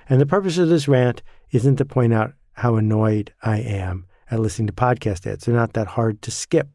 And 0.08 0.20
the 0.20 0.26
purpose 0.26 0.58
of 0.58 0.68
this 0.68 0.88
rant 0.88 1.22
isn't 1.50 1.76
to 1.76 1.84
point 1.84 2.12
out 2.12 2.34
how 2.52 2.76
annoyed 2.76 3.32
I 3.42 3.58
am 3.58 4.06
at 4.30 4.40
listening 4.40 4.66
to 4.68 4.72
podcast 4.72 5.26
ads. 5.26 5.44
They're 5.44 5.54
not 5.54 5.74
that 5.74 5.86
hard 5.88 6.22
to 6.22 6.30
skip. 6.30 6.68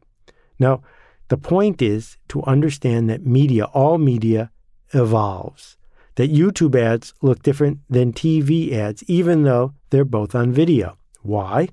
No, 0.62 0.80
the 1.26 1.36
point 1.36 1.82
is 1.82 2.18
to 2.28 2.40
understand 2.44 3.10
that 3.10 3.26
media, 3.26 3.64
all 3.64 3.98
media, 3.98 4.52
evolves. 4.94 5.76
That 6.14 6.32
YouTube 6.32 6.80
ads 6.80 7.14
look 7.20 7.42
different 7.42 7.80
than 7.90 8.12
TV 8.12 8.72
ads, 8.72 9.02
even 9.08 9.42
though 9.42 9.74
they're 9.90 10.04
both 10.04 10.36
on 10.36 10.52
video. 10.52 10.96
Why? 11.22 11.68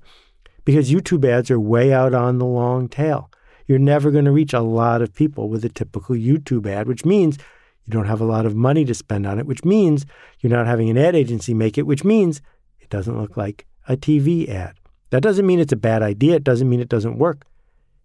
Because 0.64 0.90
YouTube 0.90 1.24
ads 1.24 1.52
are 1.52 1.60
way 1.60 1.92
out 1.92 2.14
on 2.14 2.38
the 2.38 2.44
long 2.44 2.88
tail. 2.88 3.30
You're 3.68 3.78
never 3.78 4.10
going 4.10 4.24
to 4.24 4.32
reach 4.32 4.52
a 4.52 4.60
lot 4.60 5.02
of 5.02 5.14
people 5.14 5.48
with 5.48 5.64
a 5.64 5.68
typical 5.68 6.16
YouTube 6.16 6.66
ad, 6.66 6.88
which 6.88 7.04
means 7.04 7.38
you 7.84 7.92
don't 7.92 8.06
have 8.06 8.20
a 8.20 8.24
lot 8.24 8.44
of 8.44 8.56
money 8.56 8.84
to 8.86 8.94
spend 8.94 9.24
on 9.24 9.38
it, 9.38 9.46
which 9.46 9.64
means 9.64 10.04
you're 10.40 10.50
not 10.50 10.66
having 10.66 10.90
an 10.90 10.98
ad 10.98 11.14
agency 11.14 11.54
make 11.54 11.78
it, 11.78 11.86
which 11.86 12.02
means 12.02 12.42
it 12.80 12.90
doesn't 12.90 13.20
look 13.20 13.36
like 13.36 13.66
a 13.86 13.96
TV 13.96 14.48
ad. 14.48 14.74
That 15.10 15.22
doesn't 15.22 15.46
mean 15.46 15.60
it's 15.60 15.72
a 15.72 15.76
bad 15.76 16.02
idea. 16.02 16.34
It 16.34 16.44
doesn't 16.44 16.68
mean 16.68 16.80
it 16.80 16.88
doesn't 16.88 17.18
work. 17.18 17.46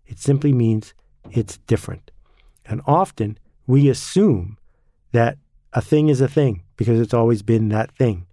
It 0.06 0.20
simply 0.20 0.54
means 0.54 0.94
it's 1.32 1.58
different. 1.60 2.12
And 2.66 2.82
often 2.86 3.38
we 3.68 3.90
assume 3.90 4.58
that 5.12 5.38
a 5.74 5.82
thing 5.82 6.10
is 6.10 6.22
a 6.22 6.28
thing 6.28 6.64
because 6.78 7.00
it's 7.00 7.14
always 7.14 7.42
been 7.42 7.70
that 7.70 7.92
thing. 7.92 8.26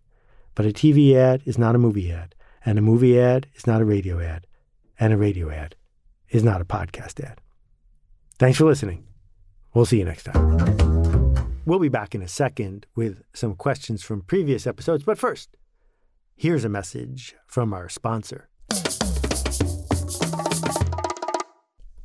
But 0.54 0.66
a 0.66 0.70
TV 0.70 1.14
ad 1.14 1.42
is 1.44 1.58
not 1.58 1.74
a 1.74 1.78
movie 1.78 2.12
ad, 2.12 2.34
and 2.64 2.78
a 2.78 2.82
movie 2.82 3.18
ad 3.18 3.46
is 3.54 3.66
not 3.66 3.80
a 3.80 3.84
radio 3.84 4.20
ad, 4.20 4.46
and 5.00 5.12
a 5.12 5.16
radio 5.16 5.50
ad 5.50 5.74
is 6.28 6.44
not 6.44 6.60
a 6.60 6.64
podcast 6.64 7.22
ad. 7.24 7.40
Thanks 8.38 8.58
for 8.58 8.64
listening. 8.64 9.06
We'll 9.74 9.86
see 9.86 9.98
you 9.98 10.04
next 10.04 10.24
time. 10.24 11.62
We'll 11.64 11.78
be 11.78 11.88
back 11.88 12.14
in 12.14 12.22
a 12.22 12.28
second 12.28 12.86
with 12.94 13.22
some 13.32 13.54
questions 13.54 14.02
from 14.02 14.22
previous 14.22 14.66
episodes, 14.66 15.04
but 15.04 15.18
first, 15.18 15.56
here's 16.34 16.64
a 16.64 16.68
message 16.68 17.34
from 17.46 17.72
our 17.72 17.88
sponsor. 17.88 18.48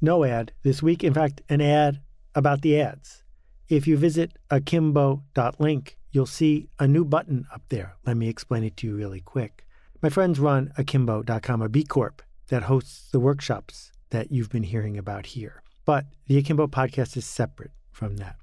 No 0.02 0.24
ad 0.24 0.52
this 0.64 0.84
week. 0.84 1.04
In 1.04 1.14
fact, 1.14 1.42
an 1.50 1.62
ad 1.62 2.02
about 2.36 2.62
the 2.62 2.80
ads. 2.80 3.24
If 3.68 3.88
you 3.88 3.98
visit 3.98 4.38
akimbo.link, 4.50 5.98
you'll 6.12 6.26
see 6.26 6.70
a 6.80 6.88
new 6.88 7.04
button 7.04 7.46
up 7.54 7.64
there. 7.70 7.96
Let 8.06 8.18
me 8.18 8.30
explain 8.30 8.64
it 8.64 8.78
to 8.78 8.88
you 8.88 8.96
really 8.96 9.22
quick. 9.22 9.66
My 10.02 10.10
friends 10.10 10.40
run 10.40 10.72
akimbo.com, 10.78 11.62
a 11.62 11.70
B 11.70 11.84
Corp 11.84 12.22
that 12.50 12.64
hosts 12.64 13.10
the 13.12 13.20
workshops 13.20 13.92
that 14.12 14.32
you've 14.32 14.50
been 14.50 14.64
hearing 14.64 14.98
about 14.98 15.26
here. 15.28 15.64
But 15.86 16.06
the 16.28 16.38
Akimbo 16.38 16.68
podcast 16.68 17.18
is 17.18 17.26
separate 17.26 17.72
from 17.92 18.18
that. 18.18 18.36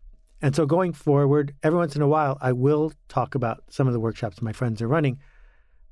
And 0.43 0.55
so 0.55 0.67
going 0.67 0.93
forward, 0.93 1.55
every 1.63 1.79
once 1.79 1.97
in 1.97 2.03
a 2.03 2.09
while, 2.09 2.37
I 2.41 2.53
will 2.53 2.93
talk 3.09 3.35
about 3.35 3.65
some 3.71 3.87
of 3.87 3.93
the 3.93 4.01
workshops 4.01 4.43
my 4.43 4.53
friends 4.53 4.83
are 4.83 4.89
running. 4.89 5.19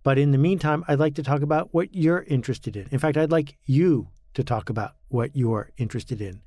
But 0.02 0.18
in 0.18 0.32
the 0.32 0.38
meantime, 0.38 0.84
I'd 0.88 0.98
like 0.98 1.14
to 1.14 1.22
talk 1.22 1.42
about 1.42 1.72
what 1.72 1.94
you're 1.94 2.22
interested 2.24 2.76
in. 2.76 2.88
In 2.90 2.98
fact, 2.98 3.16
I'd 3.16 3.30
like 3.30 3.56
you 3.64 4.08
to 4.34 4.44
talk 4.44 4.70
about 4.70 4.92
what 5.08 5.34
you're 5.34 5.70
interested 5.76 6.20
in. 6.20 6.42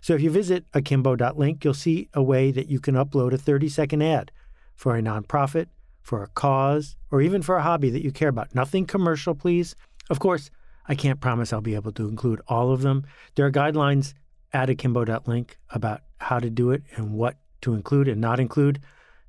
So 0.00 0.14
if 0.14 0.20
you 0.22 0.30
visit 0.30 0.64
akimbo.link, 0.72 1.64
you'll 1.64 1.74
see 1.74 2.08
a 2.14 2.22
way 2.22 2.50
that 2.52 2.68
you 2.68 2.80
can 2.80 2.94
upload 2.94 3.32
a 3.32 3.38
30 3.38 3.68
second 3.68 4.02
ad 4.02 4.32
for 4.74 4.96
a 4.96 5.02
nonprofit, 5.02 5.66
for 6.02 6.22
a 6.22 6.28
cause, 6.28 6.96
or 7.10 7.20
even 7.20 7.42
for 7.42 7.56
a 7.56 7.62
hobby 7.62 7.90
that 7.90 8.02
you 8.02 8.10
care 8.10 8.30
about. 8.30 8.54
Nothing 8.54 8.86
commercial, 8.86 9.34
please. 9.34 9.76
Of 10.08 10.18
course, 10.18 10.50
I 10.88 10.94
can't 10.94 11.20
promise 11.20 11.52
I'll 11.52 11.60
be 11.60 11.74
able 11.74 11.92
to 11.92 12.08
include 12.08 12.40
all 12.48 12.72
of 12.72 12.82
them. 12.82 13.04
There 13.34 13.46
are 13.46 13.52
guidelines 13.52 14.14
at 14.52 14.70
akimbo.link 14.70 15.58
about 15.70 16.02
how 16.18 16.38
to 16.38 16.50
do 16.50 16.70
it 16.70 16.82
and 16.96 17.12
what 17.12 17.36
to 17.62 17.74
include 17.74 18.08
and 18.08 18.20
not 18.20 18.40
include. 18.40 18.80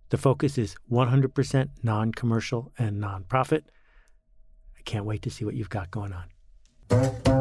The 0.10 0.18
focus 0.18 0.58
is 0.58 0.76
100% 0.92 1.70
non 1.84 2.12
commercial 2.12 2.72
and 2.78 3.02
nonprofit. 3.02 3.64
I 4.78 4.82
can't 4.84 5.06
wait 5.06 5.22
to 5.24 5.30
see 5.30 5.46
what 5.46 5.56
you've 5.56 5.70
got 5.70 5.92
going 5.92 6.14
on. 6.14 7.41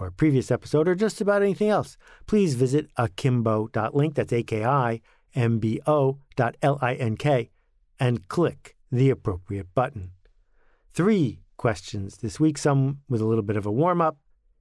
or 0.00 0.06
a 0.06 0.12
previous 0.12 0.50
episode 0.50 0.88
or 0.88 0.94
just 0.94 1.20
about 1.20 1.42
anything 1.42 1.68
else, 1.68 1.98
please 2.26 2.54
visit 2.54 2.88
akimbo.link, 2.96 4.14
that's 4.14 4.32
A-K-I-M-B-O 4.32 6.18
dot 6.34 6.56
L-I-N-K, 6.62 7.50
and 8.00 8.28
click 8.28 8.76
the 8.90 9.10
appropriate 9.10 9.72
button. 9.74 10.12
Three 10.92 11.42
questions 11.58 12.16
this 12.16 12.40
week, 12.40 12.56
some 12.56 13.00
with 13.08 13.20
a 13.20 13.26
little 13.26 13.44
bit 13.44 13.56
of 13.56 13.66
a 13.66 13.70
warm-up. 13.70 14.16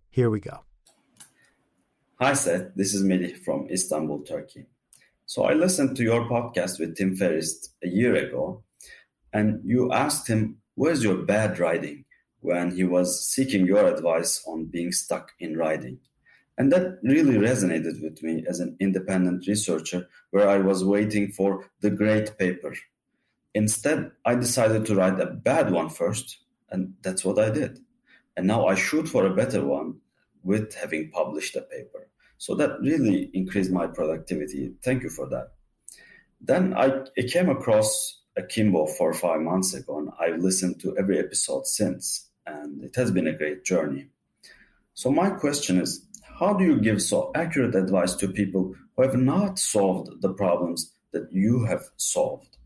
Here 0.09 0.29
we 0.29 0.41
go. 0.41 0.65
Hi, 2.19 2.33
Seth. 2.33 2.75
This 2.75 2.93
is 2.93 3.01
Melih 3.01 3.37
from 3.37 3.67
Istanbul, 3.71 4.23
Turkey. 4.23 4.65
So 5.25 5.45
I 5.45 5.53
listened 5.53 5.95
to 5.95 6.03
your 6.03 6.27
podcast 6.27 6.79
with 6.79 6.97
Tim 6.97 7.15
Ferriss 7.15 7.69
a 7.81 7.87
year 7.87 8.15
ago, 8.15 8.63
and 9.31 9.61
you 9.63 9.93
asked 9.93 10.27
him 10.27 10.57
Where's 10.75 11.03
your 11.03 11.17
bad 11.17 11.59
riding? 11.59 12.05
When 12.41 12.71
he 12.71 12.83
was 12.83 13.27
seeking 13.27 13.65
your 13.65 13.87
advice 13.87 14.41
on 14.47 14.65
being 14.65 14.91
stuck 14.91 15.31
in 15.39 15.57
writing. 15.57 15.99
And 16.57 16.71
that 16.73 16.99
really 17.03 17.35
resonated 17.35 18.01
with 18.01 18.21
me 18.21 18.43
as 18.47 18.59
an 18.59 18.75
independent 18.79 19.47
researcher 19.47 20.07
where 20.31 20.49
I 20.49 20.57
was 20.57 20.83
waiting 20.83 21.31
for 21.31 21.65
the 21.81 21.89
great 21.89 22.37
paper. 22.37 22.75
Instead, 23.53 24.11
I 24.25 24.35
decided 24.35 24.85
to 24.85 24.95
write 24.95 25.19
a 25.19 25.25
bad 25.25 25.71
one 25.71 25.89
first, 25.89 26.37
and 26.69 26.93
that's 27.01 27.25
what 27.25 27.39
I 27.39 27.49
did. 27.49 27.79
And 28.37 28.45
now 28.45 28.67
I 28.67 28.75
shoot 28.75 29.07
for 29.07 29.25
a 29.25 29.33
better 29.33 29.65
one 29.65 29.95
with 30.43 30.75
having 30.75 31.11
published 31.11 31.55
a 31.55 31.61
paper. 31.61 32.09
So 32.37 32.55
that 32.55 32.79
really 32.79 33.29
increased 33.33 33.71
my 33.71 33.87
productivity. 33.87 34.73
Thank 34.83 35.03
you 35.03 35.09
for 35.09 35.27
that. 35.29 35.53
Then 36.39 36.73
I 36.73 37.03
came 37.27 37.49
across 37.49 38.21
Akimbo 38.37 38.85
four 38.85 39.09
or 39.09 39.13
five 39.13 39.41
months 39.41 39.73
ago, 39.73 39.97
and 39.97 40.09
I've 40.19 40.41
listened 40.41 40.79
to 40.81 40.97
every 40.97 41.19
episode 41.19 41.67
since, 41.67 42.28
and 42.49 42.83
it 42.83 42.95
has 42.95 43.11
been 43.11 43.27
a 43.27 43.37
great 43.37 43.63
journey. 43.63 44.07
So, 44.93 45.11
my 45.11 45.29
question 45.29 45.79
is 45.79 46.05
how 46.39 46.53
do 46.53 46.63
you 46.63 46.79
give 46.79 47.01
so 47.01 47.31
accurate 47.35 47.75
advice 47.75 48.15
to 48.15 48.27
people 48.27 48.73
who 48.95 49.03
have 49.03 49.15
not 49.15 49.59
solved 49.59 50.21
the 50.21 50.33
problems 50.33 50.91
that 51.11 51.27
you 51.31 51.65
have 51.65 51.83
solved? 51.97 52.57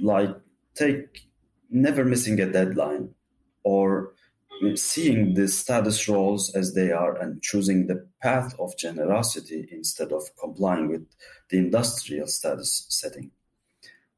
Like, 0.00 0.34
take 0.74 1.28
never 1.70 2.04
missing 2.04 2.40
a 2.40 2.50
deadline 2.50 3.14
or 3.62 4.12
seeing 4.74 5.34
the 5.34 5.48
status 5.48 6.08
roles 6.08 6.54
as 6.54 6.74
they 6.74 6.90
are 6.90 7.16
and 7.20 7.42
choosing 7.42 7.86
the 7.86 8.06
path 8.22 8.54
of 8.58 8.76
generosity 8.78 9.68
instead 9.70 10.12
of 10.12 10.22
complying 10.40 10.88
with 10.88 11.06
the 11.50 11.58
industrial 11.58 12.26
status 12.26 12.86
setting. 12.88 13.30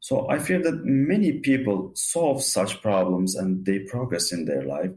So 0.01 0.29
I 0.29 0.39
fear 0.39 0.63
that 0.63 0.85
many 0.85 1.41
people 1.41 1.91
solve 1.95 2.43
such 2.43 2.81
problems 2.83 3.35
and 3.35 3.65
they 3.65 3.81
progress 3.81 4.33
in 4.33 4.45
their 4.45 4.63
life, 4.63 4.93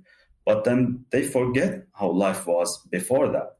but 0.45 0.63
then 0.63 1.05
they 1.11 1.23
forget 1.23 1.85
how 1.93 2.11
life 2.11 2.45
was 2.45 2.77
before 2.91 3.29
that. 3.31 3.55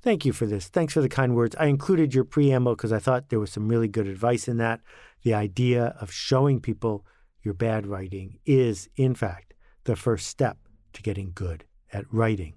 Thank 0.00 0.24
you 0.24 0.32
for 0.32 0.46
this. 0.46 0.68
Thanks 0.68 0.94
for 0.94 1.00
the 1.00 1.08
kind 1.08 1.34
words. 1.34 1.56
I 1.58 1.66
included 1.66 2.14
your 2.14 2.24
preamble 2.24 2.76
because 2.76 2.92
I 2.92 2.98
thought 2.98 3.28
there 3.28 3.40
was 3.40 3.52
some 3.52 3.68
really 3.68 3.88
good 3.88 4.06
advice 4.06 4.48
in 4.48 4.56
that. 4.58 4.80
The 5.22 5.34
idea 5.34 5.96
of 6.00 6.12
showing 6.12 6.60
people 6.60 7.04
your 7.42 7.54
bad 7.54 7.86
writing 7.86 8.38
is, 8.46 8.88
in 8.96 9.14
fact, 9.14 9.54
the 9.84 9.96
first 9.96 10.26
step 10.26 10.56
to 10.92 11.02
getting 11.02 11.32
good 11.34 11.64
at 11.92 12.04
writing. 12.12 12.54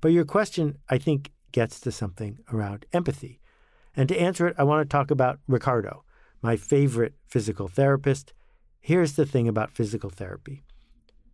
But 0.00 0.12
your 0.12 0.24
question, 0.24 0.78
I 0.88 0.98
think, 0.98 1.32
gets 1.52 1.80
to 1.80 1.90
something 1.90 2.38
around 2.52 2.86
empathy. 2.92 3.40
And 3.96 4.08
to 4.08 4.20
answer 4.20 4.46
it, 4.46 4.54
I 4.58 4.62
want 4.62 4.88
to 4.88 4.92
talk 4.92 5.10
about 5.10 5.40
Ricardo, 5.48 6.04
my 6.42 6.56
favorite 6.56 7.14
physical 7.26 7.68
therapist. 7.68 8.32
Here's 8.80 9.14
the 9.14 9.26
thing 9.26 9.48
about 9.48 9.72
physical 9.72 10.10
therapy 10.10 10.62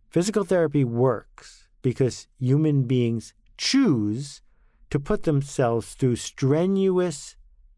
physical 0.09 0.45
therapy 0.45 0.83
works 0.85 1.67
because 1.81 2.27
human 2.39 2.83
beings 2.83 3.33
choose 3.57 4.41
to 4.89 4.99
put 4.99 5.23
themselves 5.23 5.93
through 5.93 6.15
strenuous 6.15 7.35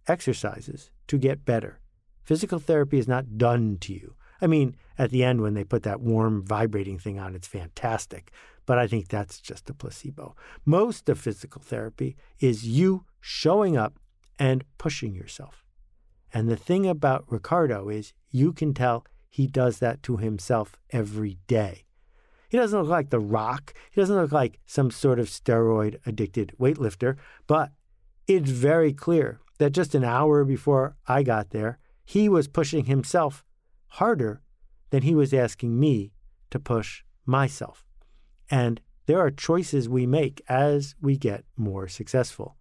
exercises 0.08 0.92
to 1.08 1.18
get 1.18 1.46
better. 1.46 1.80
Physical 2.24 2.60
therapy 2.60 3.00
is 3.00 3.08
not 3.08 3.38
done 3.38 3.78
to 3.82 3.94
you. 3.94 4.16
I 4.42 4.48
mean, 4.48 4.76
at 4.98 5.10
the 5.10 5.24
end, 5.24 5.42
when 5.42 5.56
they 5.56 5.64
put 5.64 5.84
that 5.84 6.02
warm, 6.02 6.44
vibrating 6.44 7.00
thing 7.00 7.20
on, 7.20 7.36
it's 7.36 7.48
fantastic. 7.48 8.32
But 8.66 8.78
I 8.78 8.86
think 8.86 9.08
that's 9.08 9.40
just 9.40 9.70
a 9.70 9.74
placebo. 9.74 10.36
Most 10.66 11.10
of 11.10 11.20
physical 11.20 11.62
therapy 11.62 12.16
is 12.40 12.68
you 12.68 13.06
showing 13.20 13.78
up 13.78 13.98
and 14.38 14.64
pushing 14.78 15.16
yourself. 15.16 15.64
And 16.34 16.50
the 16.50 16.58
thing 16.58 16.88
about 16.88 17.26
Ricardo 17.28 17.90
is 17.90 18.14
you 18.30 18.54
can 18.54 18.74
tell 18.74 19.06
he 19.30 19.48
does 19.48 19.80
that 19.80 20.04
to 20.04 20.18
himself 20.18 20.78
every 20.92 21.38
day. 21.48 21.86
He 22.50 22.58
doesn't 22.58 22.80
look 22.80 22.90
like 22.90 23.10
The 23.10 23.20
Rock. 23.20 23.74
He 23.92 24.00
doesn't 24.00 24.16
look 24.16 24.32
like 24.32 24.60
some 24.66 24.90
sort 24.90 25.20
of 25.20 25.28
steroid 25.28 26.00
addicted 26.06 26.54
weightlifter, 26.60 27.18
but 27.46 27.72
it's 28.28 28.50
very 28.50 28.94
clear 28.94 29.40
that 29.58 29.72
just 29.72 29.96
an 29.96 30.04
hour 30.04 30.44
before 30.44 30.96
I 31.08 31.24
got 31.24 31.50
there, 31.50 31.80
he 32.06 32.30
was 32.30 32.48
pushing 32.48 32.86
himself 32.86 33.44
harder 33.88 34.42
than 34.92 35.04
he 35.04 35.16
was 35.16 35.34
asking 35.34 35.80
me 35.80 36.14
to 36.52 36.60
push 36.60 37.04
myself. 37.26 37.86
And 38.50 38.80
there 39.08 39.20
are 39.20 39.32
choices 39.32 39.90
we 39.90 40.06
make 40.06 40.42
as 40.48 40.96
we 41.02 41.18
get 41.18 41.44
more 41.56 41.88
successful. 41.88 42.58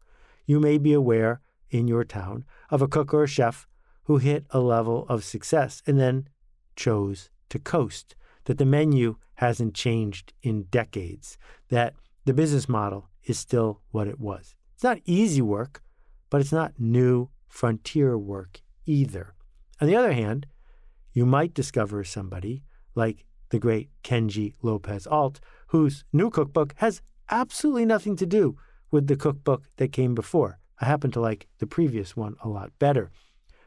You 0.47 0.61
may 0.61 0.79
be 0.79 0.93
aware 0.93 1.41
in 1.71 1.89
your 1.89 2.05
town 2.05 2.45
of 2.71 2.83
a 2.83 2.89
cook 2.89 3.13
or 3.13 3.25
a 3.25 3.29
chef 3.29 3.67
who 4.05 4.19
hit 4.19 4.47
a 4.51 4.61
level 4.61 5.07
of 5.09 5.25
success 5.25 5.83
and 5.87 5.99
then 5.99 6.29
chose 6.77 7.31
to 7.49 7.59
coast, 7.59 8.15
that 8.45 8.59
the 8.59 8.65
menu 8.65 9.17
hasn't 9.35 9.75
changed 9.75 10.33
in 10.43 10.65
decades, 10.65 11.37
that 11.69 11.95
the 12.25 12.35
business 12.35 12.69
model 12.69 13.09
is 13.25 13.39
still 13.39 13.81
what 13.91 14.07
it 14.07 14.21
was. 14.21 14.55
It's 14.75 14.85
not 14.85 15.01
easy 15.05 15.43
work, 15.43 15.83
but 16.31 16.41
it's 16.41 16.53
not 16.53 16.79
new 16.79 17.31
frontier 17.49 18.17
work 18.19 18.61
either. 18.85 19.35
On 19.81 19.87
the 19.87 19.97
other 19.97 20.13
hand, 20.13 20.47
you 21.13 21.27
might 21.27 21.55
discover 21.55 22.05
somebody 22.05 22.63
like 22.95 23.25
the 23.51 23.59
great 23.59 23.91
Kenji 24.03 24.55
Lopez 24.63 25.07
Alt, 25.07 25.41
whose 25.69 26.05
new 26.13 26.31
cookbook 26.31 26.75
has 26.77 27.01
absolutely 27.31 27.85
nothing 27.85 28.17
to 28.17 28.27
do 28.27 28.57
with 28.91 29.07
the 29.07 29.17
cookbook 29.17 29.65
that 29.77 29.93
came 29.93 30.15
before. 30.15 30.59
I 30.81 30.85
happen 30.85 31.11
to 31.13 31.21
like 31.21 31.47
the 31.59 31.67
previous 31.67 32.17
one 32.17 32.37
a 32.43 32.49
lot 32.49 32.73
better. 32.79 33.11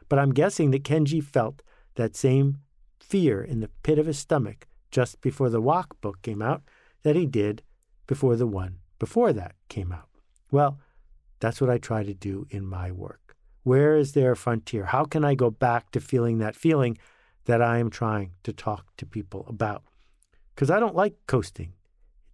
But 0.08 0.18
I'm 0.18 0.34
guessing 0.34 0.70
that 0.70 0.84
Kenji 0.84 1.22
felt 1.22 1.62
that 1.94 2.16
same 2.16 2.58
fear 3.00 3.42
in 3.42 3.60
the 3.60 3.70
pit 3.82 3.98
of 3.98 4.06
his 4.06 4.18
stomach 4.18 4.66
just 4.90 5.20
before 5.20 5.50
the 5.50 5.60
Wok 5.60 6.00
book 6.00 6.22
came 6.22 6.42
out 6.42 6.62
that 7.02 7.16
he 7.16 7.26
did 7.26 7.62
before 8.06 8.36
the 8.36 8.46
one 8.46 8.78
before 8.98 9.32
that 9.32 9.54
came 9.68 9.92
out. 9.92 10.08
Well, 10.50 10.78
that's 11.38 11.60
what 11.60 11.70
I 11.70 11.78
try 11.78 12.02
to 12.02 12.14
do 12.14 12.46
in 12.50 12.66
my 12.66 12.90
work. 12.92 13.36
Where 13.62 13.96
is 13.96 14.12
there 14.12 14.32
a 14.32 14.36
frontier? 14.36 14.86
How 14.86 15.04
can 15.04 15.24
I 15.24 15.34
go 15.34 15.50
back 15.50 15.90
to 15.92 16.00
feeling 16.00 16.38
that 16.38 16.56
feeling 16.56 16.98
that 17.50 17.62
I 17.62 17.78
am 17.78 17.90
trying 17.90 18.32
to 18.44 18.52
talk 18.52 18.96
to 18.96 19.06
people 19.06 19.44
about. 19.48 19.82
Because 20.54 20.70
I 20.70 20.80
don't 20.80 20.94
like 20.94 21.14
coasting, 21.26 21.72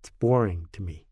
it's 0.01 0.11
boring 0.11 0.69
to 0.73 0.83
me. 0.83 1.07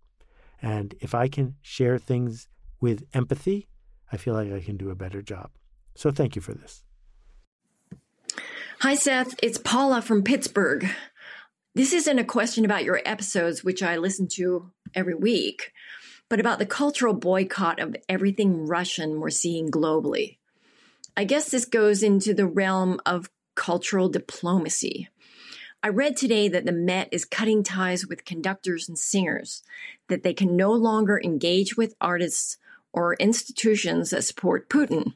And 0.61 0.95
if 1.01 1.15
I 1.15 1.29
can 1.29 1.57
share 1.63 1.99
things 1.99 2.49
with 2.81 3.05
empathy, 3.13 3.69
I 4.11 4.17
feel 4.17 4.35
like 4.35 4.53
I 4.53 4.61
can 4.61 4.77
do 4.77 4.91
a 4.91 4.95
better 4.95 5.23
job. 5.23 5.51
So 5.95 6.11
thank 6.11 6.37
you 6.37 6.43
for 6.43 6.55
this. 6.55 6.83
Hi, 8.81 8.95
Seth. 8.95 9.35
It's 9.43 9.59
Paula 9.59 10.03
from 10.03 10.23
Pittsburgh. 10.23 10.87
This 11.75 11.93
isn't 11.93 12.19
a 12.19 12.25
question 12.25 12.65
about 12.65 12.85
your 12.85 13.01
episodes, 13.05 13.65
which 13.65 13.83
I 13.83 13.97
listen 13.97 14.29
to 14.35 14.71
every 14.95 15.15
week, 15.15 15.73
but 16.29 16.39
about 16.39 16.59
the 16.59 16.67
cultural 16.67 17.15
boycott 17.15 17.81
of 17.81 17.97
everything 18.09 18.67
Russian 18.67 19.21
we're 19.21 19.31
seeing 19.31 19.71
globally. 19.71 20.39
I 21.17 21.25
guess 21.25 21.51
this 21.51 21.65
goes 21.65 22.03
into 22.03 22.35
the 22.35 22.47
realm 22.47 23.01
of 23.07 23.31
cultural 23.55 24.09
diplomacy. 24.09 25.09
I 25.83 25.89
read 25.89 26.17
today 26.17 26.49
that 26.49 26.65
the 26.65 26.73
Met 26.73 27.09
is 27.13 27.25
cutting 27.25 27.63
ties 27.63 28.07
with 28.07 28.25
conductors 28.25 28.89
and 28.89 28.99
singers, 28.99 29.63
that 30.09 30.23
they 30.23 30.35
can 30.35 30.57
no 30.57 30.73
longer 30.73 31.21
engage 31.23 31.77
with 31.77 31.95
artists 32.01 32.57
or 32.95 33.15
institutions 33.15 34.11
that 34.11 34.23
support 34.23 34.69
Putin. 34.69 35.15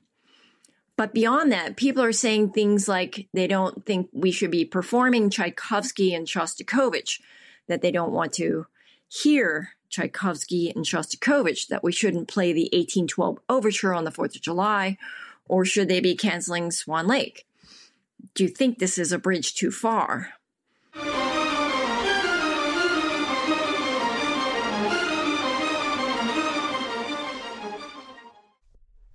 But 0.97 1.15
beyond 1.15 1.53
that, 1.53 1.77
people 1.77 2.03
are 2.03 2.13
saying 2.13 2.51
things 2.51 2.89
like 2.89 3.29
they 3.33 3.47
don't 3.47 3.87
think 3.87 4.11
we 4.13 4.33
should 4.33 4.51
be 4.51 4.65
performing 4.65 5.31
Tchaikovsky 5.31 6.13
and 6.13 6.27
Shostakovich, 6.27 7.21
that 7.69 7.81
they 7.81 7.93
don't 7.93 8.11
want 8.11 8.33
to 8.35 8.67
hear 9.07 9.71
Tchaikovsky 9.91 10.71
and 10.71 10.85
Shostakovich, 10.85 11.69
that 11.69 11.85
we 11.85 11.93
shouldn't 11.93 12.27
play 12.27 12.53
the 12.53 12.69
1812 12.73 13.39
overture 13.49 13.95
on 13.95 14.03
the 14.03 14.11
4th 14.11 14.35
of 14.35 14.43
July, 14.43 14.99
or 15.47 15.65
should 15.65 15.89
they 15.89 16.01
be 16.01 16.17
canceling 16.17 16.73
Swan 16.73 17.07
Lake? 17.07 17.47
Do 18.35 18.43
you 18.43 18.51
think 18.51 18.79
this 18.79 18.99
is 18.99 19.13
a 19.13 19.19
bridge 19.19 19.55
too 19.55 19.71
far? 19.71 20.33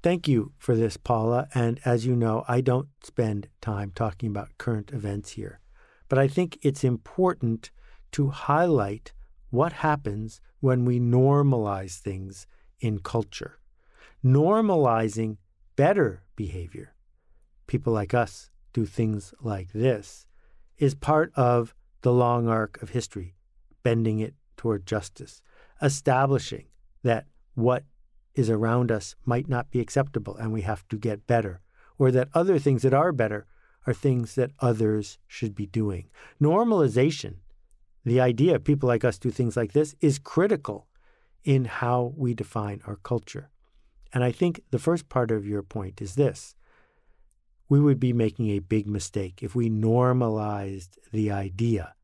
Thank 0.04 0.28
you 0.28 0.52
for 0.58 0.76
this, 0.76 0.98
Paula. 0.98 1.48
And 1.56 1.80
as 1.86 2.06
you 2.06 2.14
know, 2.14 2.44
I 2.46 2.60
don't 2.60 2.90
spend 3.02 3.48
time 3.62 3.94
talking 3.96 4.28
about 4.28 4.58
current 4.58 4.92
events 4.92 5.32
here. 5.32 5.62
But 6.10 6.20
I 6.20 6.28
think 6.28 6.60
it's 6.62 6.84
important 6.84 7.72
to 8.12 8.28
highlight 8.28 9.14
what 9.50 9.72
happens 9.72 10.42
when 10.60 10.84
we 10.84 11.00
normalize 11.00 12.00
things 12.00 12.46
in 12.82 13.00
culture. 13.00 13.60
Normalizing 14.24 15.38
better 15.78 16.24
behavior. 16.36 16.94
People 17.66 17.94
like 17.94 18.14
us 18.14 18.50
do 18.74 18.86
things 18.86 19.34
like 19.42 19.72
this 19.72 20.28
is 20.78 20.96
part 20.96 21.32
of 21.38 21.74
the 22.02 22.12
long 22.12 22.50
arc 22.50 22.82
of 22.82 22.90
history, 22.90 23.36
bending 23.84 24.20
it 24.20 24.34
toward 24.58 24.86
justice, 24.86 25.42
establishing 25.82 26.66
that 27.04 27.26
what 27.54 27.86
is 28.36 28.50
around 28.50 28.92
us 28.92 29.16
might 29.26 29.48
not 29.48 29.70
be 29.72 29.80
acceptable 29.80 30.36
and 30.38 30.52
we 30.52 30.62
have 30.62 30.88
to 30.90 30.98
get 30.98 31.28
better, 31.28 31.62
or 31.98 32.12
that 32.12 32.30
other 32.34 32.60
things 32.60 32.82
that 32.82 32.94
are 32.94 33.12
better 33.12 33.46
are 33.86 33.94
things 33.94 34.36
that 34.36 34.52
others 34.60 35.18
should 35.28 35.56
be 35.56 35.66
doing. 35.66 36.10
Normalization, 36.42 37.36
the 38.06 38.22
idea 38.22 38.56
of 38.56 38.64
people 38.64 38.88
like 38.88 39.04
us 39.04 39.18
do 39.18 39.30
things 39.30 39.58
like 39.58 39.74
this, 39.74 39.96
is 40.02 40.20
critical 40.20 40.88
in 41.44 41.66
how 41.66 42.14
we 42.16 42.34
define 42.34 42.82
our 42.88 42.96
culture. 42.98 43.50
And 44.14 44.24
I 44.24 44.32
think 44.32 44.62
the 44.72 44.80
first 44.80 45.10
part 45.10 45.32
of 45.32 45.46
your 45.46 45.64
point 45.64 46.02
is 46.02 46.16
this 46.16 46.56
we 47.70 47.80
would 47.80 48.00
be 48.00 48.14
making 48.14 48.50
a 48.50 48.60
big 48.60 48.88
mistake 48.88 49.42
if 49.42 49.56
we 49.56 49.70
normalized 49.70 51.00
the 51.12 51.32
idea 51.32 51.96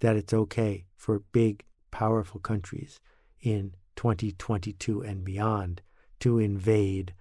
that 0.00 0.16
it's 0.16 0.34
okay 0.34 0.84
for 0.96 1.20
big, 1.32 1.64
powerful 1.90 2.40
countries 2.40 3.00
in 3.40 3.72
2022 3.96 5.02
and 5.02 5.24
beyond 5.24 5.82
to 6.20 6.38
invade, 6.38 7.14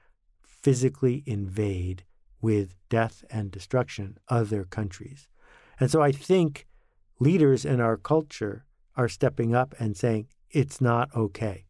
physically 0.44 1.24
invade 1.26 2.04
with 2.42 2.76
death 2.90 3.24
and 3.30 3.52
destruction 3.52 4.18
other 4.30 4.64
countries. 4.64 5.28
And 5.80 5.90
so 5.90 6.02
I 6.02 6.12
think 6.12 6.68
leaders 7.20 7.66
in 7.66 7.82
our 7.82 7.98
culture 7.98 8.66
are 8.96 9.10
stepping 9.10 9.56
up 9.56 9.74
and 9.80 9.98
saying 9.98 10.28
it's 10.52 10.80
not 10.80 11.10
okay. 11.16 11.66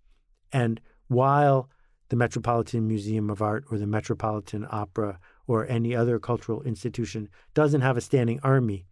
And 0.52 0.80
while 1.08 1.70
the 2.10 2.16
Metropolitan 2.16 2.88
Museum 2.88 3.30
of 3.30 3.42
Art 3.42 3.66
or 3.72 3.78
the 3.78 3.88
Metropolitan 3.88 4.68
Opera 4.70 5.20
or 5.48 5.68
any 5.68 5.96
other 5.96 6.20
cultural 6.20 6.62
institution 6.64 7.30
doesn't 7.54 7.82
have 7.82 7.98
a 7.98 8.02
standing 8.02 8.40
army, 8.44 8.86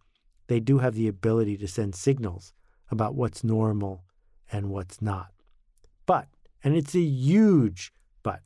they 0.46 0.60
do 0.60 0.78
have 0.78 0.94
the 0.94 1.08
ability 1.08 1.56
to 1.58 1.68
send 1.68 1.94
signals 1.94 2.52
about 2.90 3.14
what's 3.14 3.44
normal 3.44 4.04
and 4.50 4.70
what's 4.70 5.00
not. 5.00 5.33
But, 6.06 6.28
and 6.62 6.76
it's 6.76 6.94
a 6.94 7.00
huge 7.00 7.92
but, 8.22 8.40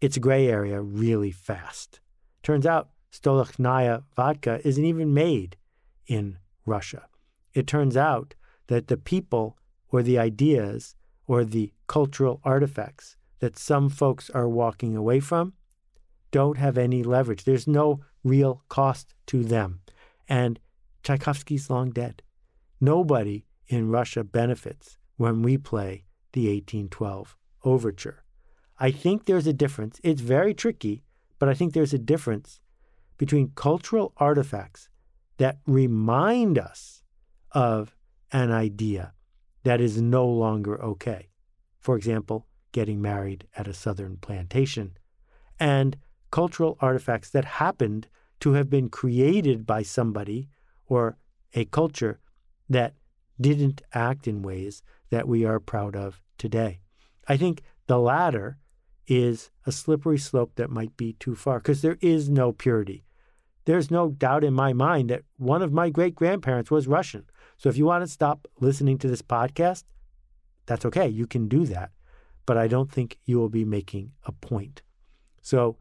it's 0.00 0.16
a 0.16 0.20
gray 0.20 0.48
area 0.48 0.80
really 0.80 1.30
fast. 1.30 2.00
Turns 2.42 2.66
out 2.66 2.90
Stolichnaya 3.12 4.02
vodka 4.16 4.60
isn't 4.66 4.84
even 4.84 5.14
made 5.14 5.56
in 6.06 6.38
Russia. 6.66 7.06
It 7.52 7.66
turns 7.66 7.96
out 7.96 8.34
that 8.66 8.88
the 8.88 8.96
people 8.96 9.56
or 9.88 10.02
the 10.02 10.18
ideas 10.18 10.96
or 11.26 11.44
the 11.44 11.72
cultural 11.86 12.40
artifacts 12.44 13.16
that 13.38 13.58
some 13.58 13.88
folks 13.88 14.30
are 14.30 14.48
walking 14.48 14.96
away 14.96 15.20
from 15.20 15.52
don't 16.30 16.58
have 16.58 16.76
any 16.76 17.02
leverage. 17.02 17.44
There's 17.44 17.68
no 17.68 18.00
real 18.24 18.64
cost 18.68 19.14
to 19.26 19.44
them. 19.44 19.80
And 20.28 20.58
Tchaikovsky's 21.04 21.70
long 21.70 21.90
dead. 21.90 22.22
Nobody 22.80 23.46
in 23.68 23.90
Russia 23.90 24.24
benefits 24.24 24.98
when 25.16 25.42
we 25.42 25.56
play 25.56 26.03
the 26.34 26.46
1812 26.48 27.36
overture. 27.64 28.22
I 28.78 28.90
think 28.90 29.24
there's 29.24 29.46
a 29.46 29.52
difference. 29.52 30.00
It's 30.04 30.20
very 30.20 30.52
tricky, 30.52 31.02
but 31.38 31.48
I 31.48 31.54
think 31.54 31.72
there's 31.72 31.94
a 31.94 31.98
difference 31.98 32.60
between 33.16 33.52
cultural 33.54 34.12
artifacts 34.18 34.88
that 35.38 35.58
remind 35.66 36.58
us 36.58 37.02
of 37.52 37.96
an 38.32 38.50
idea 38.50 39.14
that 39.62 39.80
is 39.80 40.00
no 40.02 40.26
longer 40.26 40.82
okay. 40.82 41.30
For 41.78 41.96
example, 41.96 42.46
getting 42.72 43.00
married 43.00 43.46
at 43.56 43.68
a 43.68 43.74
southern 43.74 44.16
plantation, 44.16 44.98
and 45.60 45.96
cultural 46.30 46.76
artifacts 46.80 47.30
that 47.30 47.44
happened 47.44 48.08
to 48.40 48.52
have 48.54 48.68
been 48.68 48.88
created 48.88 49.64
by 49.64 49.82
somebody 49.82 50.48
or 50.86 51.16
a 51.54 51.64
culture 51.66 52.18
that 52.68 52.94
didn't 53.40 53.82
act 53.92 54.26
in 54.26 54.42
ways 54.42 54.82
that 55.10 55.28
we 55.28 55.44
are 55.44 55.60
proud 55.60 55.96
of 55.96 56.20
today. 56.38 56.80
I 57.28 57.36
think 57.36 57.62
the 57.86 57.98
latter 57.98 58.58
is 59.06 59.50
a 59.66 59.72
slippery 59.72 60.18
slope 60.18 60.52
that 60.56 60.70
might 60.70 60.96
be 60.96 61.14
too 61.14 61.34
far 61.34 61.58
because 61.58 61.82
there 61.82 61.98
is 62.00 62.28
no 62.28 62.52
purity. 62.52 63.04
There's 63.66 63.90
no 63.90 64.10
doubt 64.10 64.44
in 64.44 64.52
my 64.52 64.72
mind 64.72 65.10
that 65.10 65.22
one 65.36 65.62
of 65.62 65.72
my 65.72 65.88
great 65.90 66.14
grandparents 66.14 66.70
was 66.70 66.86
Russian. 66.86 67.24
So 67.56 67.68
if 67.68 67.76
you 67.76 67.86
want 67.86 68.04
to 68.04 68.10
stop 68.10 68.46
listening 68.60 68.98
to 68.98 69.08
this 69.08 69.22
podcast, 69.22 69.84
that's 70.66 70.84
okay. 70.86 71.08
You 71.08 71.26
can 71.26 71.48
do 71.48 71.64
that. 71.66 71.90
But 72.46 72.58
I 72.58 72.68
don't 72.68 72.90
think 72.90 73.18
you 73.24 73.38
will 73.38 73.48
be 73.48 73.64
making 73.64 74.12
a 74.24 74.32
point. 74.32 74.82
So 75.40 75.78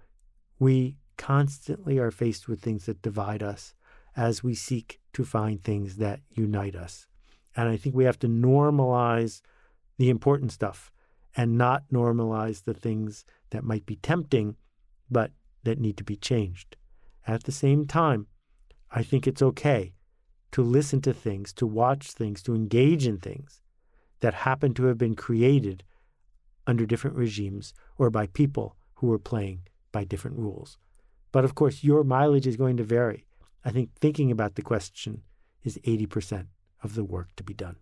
we 0.60 0.98
constantly 1.18 1.98
are 2.00 2.12
faced 2.12 2.48
with 2.48 2.62
things 2.62 2.86
that 2.86 3.02
divide 3.02 3.44
us 3.44 3.74
as 4.16 4.44
we 4.44 4.56
seek 4.56 5.00
to 5.14 5.26
find 5.26 5.62
things 5.62 5.98
that 5.98 6.22
unite 6.30 6.76
us. 6.76 7.08
And 7.56 7.70
I 7.70 7.78
think 7.78 7.96
we 7.96 8.06
have 8.06 8.20
to 8.20 8.28
normalize 8.28 9.42
the 9.98 10.10
important 10.10 10.52
stuff 10.52 10.92
and 11.36 11.58
not 11.58 11.84
normalize 11.92 12.64
the 12.64 12.74
things 12.74 13.26
that 13.52 13.64
might 13.64 13.86
be 13.86 13.96
tempting, 13.98 14.56
but 15.10 15.32
that 15.64 15.80
need 15.80 15.98
to 15.98 16.04
be 16.04 16.16
changed. 16.16 16.76
At 17.26 17.44
the 17.44 17.52
same 17.52 17.86
time, 17.86 18.28
I 18.92 19.04
think 19.04 19.26
it's 19.26 19.42
okay 19.42 19.94
to 20.52 20.62
listen 20.62 21.02
to 21.02 21.14
things, 21.14 21.52
to 21.54 21.66
watch 21.66 22.12
things, 22.12 22.44
to 22.44 22.54
engage 22.54 23.08
in 23.08 23.18
things 23.18 23.62
that 24.20 24.34
happen 24.34 24.74
to 24.76 24.86
have 24.86 24.98
been 24.98 25.16
created 25.16 25.84
under 26.68 26.86
different 26.86 27.18
regimes 27.18 27.74
or 27.98 28.10
by 28.10 28.28
people 28.28 28.76
who 28.96 29.08
were 29.08 29.20
playing 29.20 29.62
by 29.92 30.04
different 30.04 30.38
rules. 30.38 30.78
But 31.32 31.44
of 31.44 31.56
course, 31.56 31.84
your 31.84 32.04
mileage 32.04 32.48
is 32.48 32.56
going 32.56 32.78
to 32.78 32.84
vary. 32.84 33.26
I 33.66 33.72
think 33.72 33.90
thinking 34.00 34.32
about 34.32 34.56
the 34.56 34.62
question 34.62 35.24
is 35.64 35.80
80% 35.84 36.48
of 36.84 36.96
the 36.96 37.04
work 37.04 37.36
to 37.38 37.44
be 37.44 37.54
done. 37.54 37.78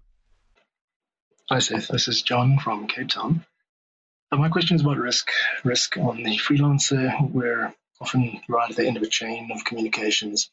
Hi, 1.50 1.60
Seth. 1.60 1.88
This 1.88 2.08
is 2.08 2.22
John 2.22 2.60
from 2.60 2.88
Cape 2.88 3.10
Town. 3.10 3.46
Uh, 4.32 4.38
my 4.38 4.50
question 4.50 4.76
is 4.76 4.82
about 4.82 4.98
risk. 4.98 5.30
Risk 5.64 5.98
on 5.98 6.24
the 6.24 6.38
freelancer. 6.38 7.30
We're 7.30 7.74
often 8.00 8.40
right 8.48 8.70
at 8.70 8.78
the 8.78 8.88
end 8.88 8.98
of 8.98 9.04
a 9.04 9.08
chain 9.08 9.50
of 9.54 9.66
communications, 9.66 10.50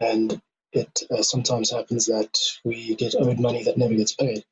and 0.00 0.40
it 0.72 1.02
uh, 1.10 1.22
sometimes 1.22 1.70
happens 1.70 2.06
that 2.06 2.36
we 2.64 2.94
get 2.96 3.14
owed 3.14 3.38
money 3.38 3.64
that 3.64 3.78
never 3.78 3.94
gets 3.94 4.14
paid. 4.14 4.44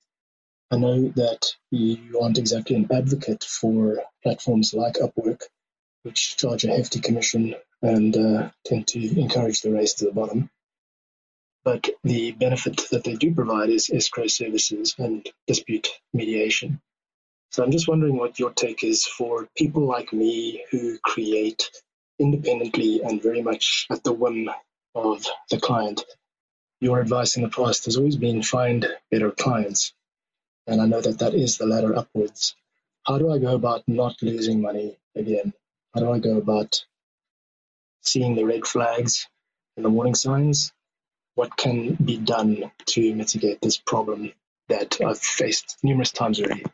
I 0.71 0.77
know 0.77 1.09
that 1.17 1.53
you 1.73 2.21
aren't 2.23 2.39
exactly 2.39 2.77
an 2.77 2.87
advocate 2.93 3.43
for 3.43 4.05
platforms 4.23 4.73
like 4.73 4.95
Upwork, 4.95 5.43
which 6.05 6.37
charge 6.37 6.65
a 6.65 6.69
hefty 6.69 7.01
commission 7.01 7.57
and 7.83 8.17
uh, 8.17 8.51
tend 8.65 8.87
to 8.89 9.21
encourage 9.21 9.63
the 9.63 9.73
race 9.73 9.95
to 9.95 10.05
the 10.05 10.13
bottom. 10.13 10.51
But 11.65 11.91
the 12.05 12.33
benefit 12.33 12.89
that 12.91 13.05
they 13.05 13.15
do 13.17 13.35
provide 13.35 13.69
is 13.69 13.91
escrow 13.91 14.29
services 14.29 14.95
and 14.99 15.29
dispute 15.47 15.89
mediation. 16.13 16.81
So 17.51 17.63
I'm 17.63 17.73
just 17.73 17.89
wondering 17.89 18.17
what 18.17 18.39
your 18.39 18.53
take 18.53 18.85
is 18.85 19.05
for 19.07 19.49
people 19.57 19.85
like 19.85 20.13
me 20.13 20.65
who 20.71 20.99
create 21.01 21.71
independently 22.19 23.03
and 23.03 23.23
very 23.23 23.43
much 23.43 23.87
at 23.91 24.05
the 24.05 24.13
whim 24.13 24.49
of 24.95 25.27
the 25.51 25.61
client. 25.61 26.05
Your 26.81 27.01
advice 27.01 27.37
in 27.37 27.43
the 27.43 27.49
past 27.49 27.85
has 27.87 27.97
always 27.97 28.17
been 28.17 28.43
find 28.43 28.87
better 29.11 29.31
clients. 29.31 29.93
And 30.67 30.81
I 30.81 30.87
know 30.87 31.01
that 31.01 31.19
that 31.19 31.35
is 31.35 31.59
the 31.59 31.67
ladder 31.67 31.95
upwards. 31.97 32.55
How 33.05 33.19
do 33.19 33.31
I 33.33 33.39
go 33.39 33.55
about 33.55 33.83
not 33.89 34.23
losing 34.23 34.63
money 34.63 34.97
again? 35.17 35.53
How 35.93 36.01
do 36.01 36.13
I 36.13 36.21
go 36.21 36.39
about 36.39 36.85
seeing 38.03 38.35
the 38.35 38.45
red 38.45 38.67
flags 38.67 39.29
and 39.77 39.85
the 39.85 39.91
warning 39.91 40.15
signs? 40.15 40.73
What 41.41 41.57
can 41.57 41.95
be 41.95 42.19
done 42.19 42.71
to 42.85 43.15
mitigate 43.15 43.63
this 43.63 43.79
problem 43.79 44.31
that 44.69 45.01
I've 45.01 45.19
faced 45.19 45.79
numerous 45.83 46.13
times 46.13 46.39
already? 46.39 46.67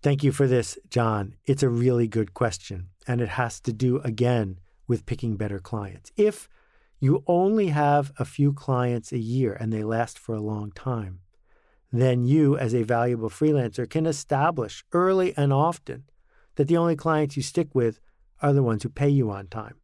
Thank 0.00 0.24
you 0.24 0.32
for 0.32 0.46
this, 0.46 0.78
John. 0.88 1.34
It's 1.44 1.62
a 1.62 1.68
really 1.68 2.08
good 2.08 2.32
question, 2.32 2.88
and 3.06 3.20
it 3.20 3.28
has 3.28 3.60
to 3.60 3.74
do 3.74 3.98
again 3.98 4.60
with 4.88 5.04
picking 5.04 5.36
better 5.36 5.58
clients. 5.58 6.10
If 6.16 6.48
you 6.98 7.22
only 7.26 7.66
have 7.66 8.12
a 8.18 8.24
few 8.24 8.54
clients 8.54 9.12
a 9.12 9.18
year 9.18 9.52
and 9.52 9.70
they 9.70 9.84
last 9.84 10.18
for 10.18 10.34
a 10.34 10.40
long 10.40 10.72
time, 10.72 11.20
then 11.92 12.24
you, 12.24 12.56
as 12.56 12.74
a 12.74 12.82
valuable 12.82 13.28
freelancer, 13.28 13.86
can 13.90 14.06
establish 14.06 14.86
early 14.94 15.34
and 15.36 15.52
often 15.52 16.04
that 16.54 16.66
the 16.66 16.78
only 16.78 16.96
clients 16.96 17.36
you 17.36 17.42
stick 17.42 17.74
with 17.74 18.00
are 18.40 18.54
the 18.54 18.62
ones 18.62 18.84
who 18.84 18.88
pay 18.88 19.10
you 19.10 19.30
on 19.30 19.48
time. 19.48 19.74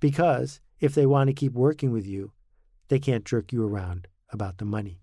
Because 0.00 0.62
if 0.80 0.94
they 0.94 1.06
want 1.06 1.28
to 1.28 1.34
keep 1.34 1.52
working 1.52 1.92
with 1.92 2.06
you, 2.06 2.32
they 2.88 2.98
can't 2.98 3.24
jerk 3.24 3.52
you 3.52 3.64
around 3.64 4.08
about 4.32 4.58
the 4.58 4.64
money. 4.64 5.00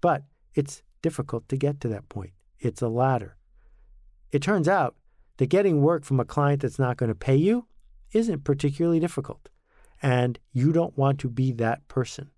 But 0.00 0.24
it's 0.54 0.82
difficult 1.00 1.48
to 1.48 1.56
get 1.56 1.80
to 1.80 1.88
that 1.88 2.08
point. 2.08 2.32
It's 2.58 2.82
a 2.82 2.88
ladder. 2.88 3.36
It 4.30 4.42
turns 4.42 4.68
out 4.68 4.96
that 5.38 5.46
getting 5.46 5.82
work 5.82 6.04
from 6.04 6.20
a 6.20 6.24
client 6.24 6.62
that's 6.62 6.78
not 6.78 6.96
going 6.96 7.08
to 7.08 7.14
pay 7.14 7.36
you 7.36 7.66
isn't 8.12 8.44
particularly 8.44 9.00
difficult, 9.00 9.48
and 10.02 10.38
you 10.52 10.72
don't 10.72 10.96
want 10.96 11.18
to 11.20 11.28
be 11.28 11.52
that 11.52 11.86
person. 11.88 12.30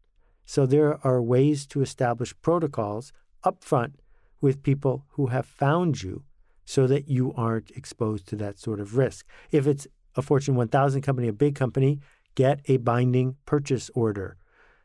So 0.45 0.67
there 0.67 1.05
are 1.07 1.23
ways 1.23 1.67
to 1.69 1.83
establish 1.83 2.35
protocols 2.43 3.13
upfront 3.45 3.95
with 4.41 4.63
people 4.63 5.05
who 5.11 5.29
have 5.29 5.47
found 5.47 6.03
you 6.03 6.23
so 6.65 6.87
that 6.87 7.09
you 7.09 7.33
aren't 7.35 7.71
exposed 7.71 8.27
to 8.29 8.37
that 8.37 8.59
sort 8.59 8.81
of 8.81 8.97
risk. 8.97 9.27
If 9.51 9.67
it's 9.67 9.87
a 10.17 10.23
Fortune 10.23 10.55
1000 10.55 11.03
company, 11.03 11.29
a 11.29 11.33
big 11.33 11.55
company, 11.55 12.01
get 12.35 12.61
a 12.67 12.79
binding 12.79 13.37
purchase 13.47 13.91
order 13.95 14.37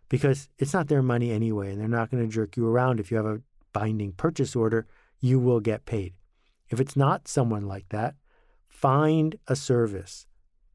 because 0.09 0.49
it's 0.57 0.73
not 0.73 0.87
their 0.87 1.03
money 1.03 1.31
anyway, 1.31 1.71
and 1.71 1.79
they're 1.79 1.87
not 1.87 2.09
going 2.09 2.23
to 2.23 2.33
jerk 2.33 2.57
you 2.57 2.67
around. 2.67 2.99
If 2.99 3.11
you 3.11 3.17
have 3.17 3.25
a 3.25 3.41
binding 3.73 4.13
purchase 4.13 4.55
order, 4.55 4.87
you 5.19 5.39
will 5.39 5.59
get 5.59 5.85
paid. 5.85 6.13
If 6.69 6.79
it's 6.79 6.95
not 6.95 7.27
someone 7.27 7.67
like 7.67 7.89
that, 7.89 8.15
find 8.67 9.35
a 9.47 9.55
service 9.55 10.25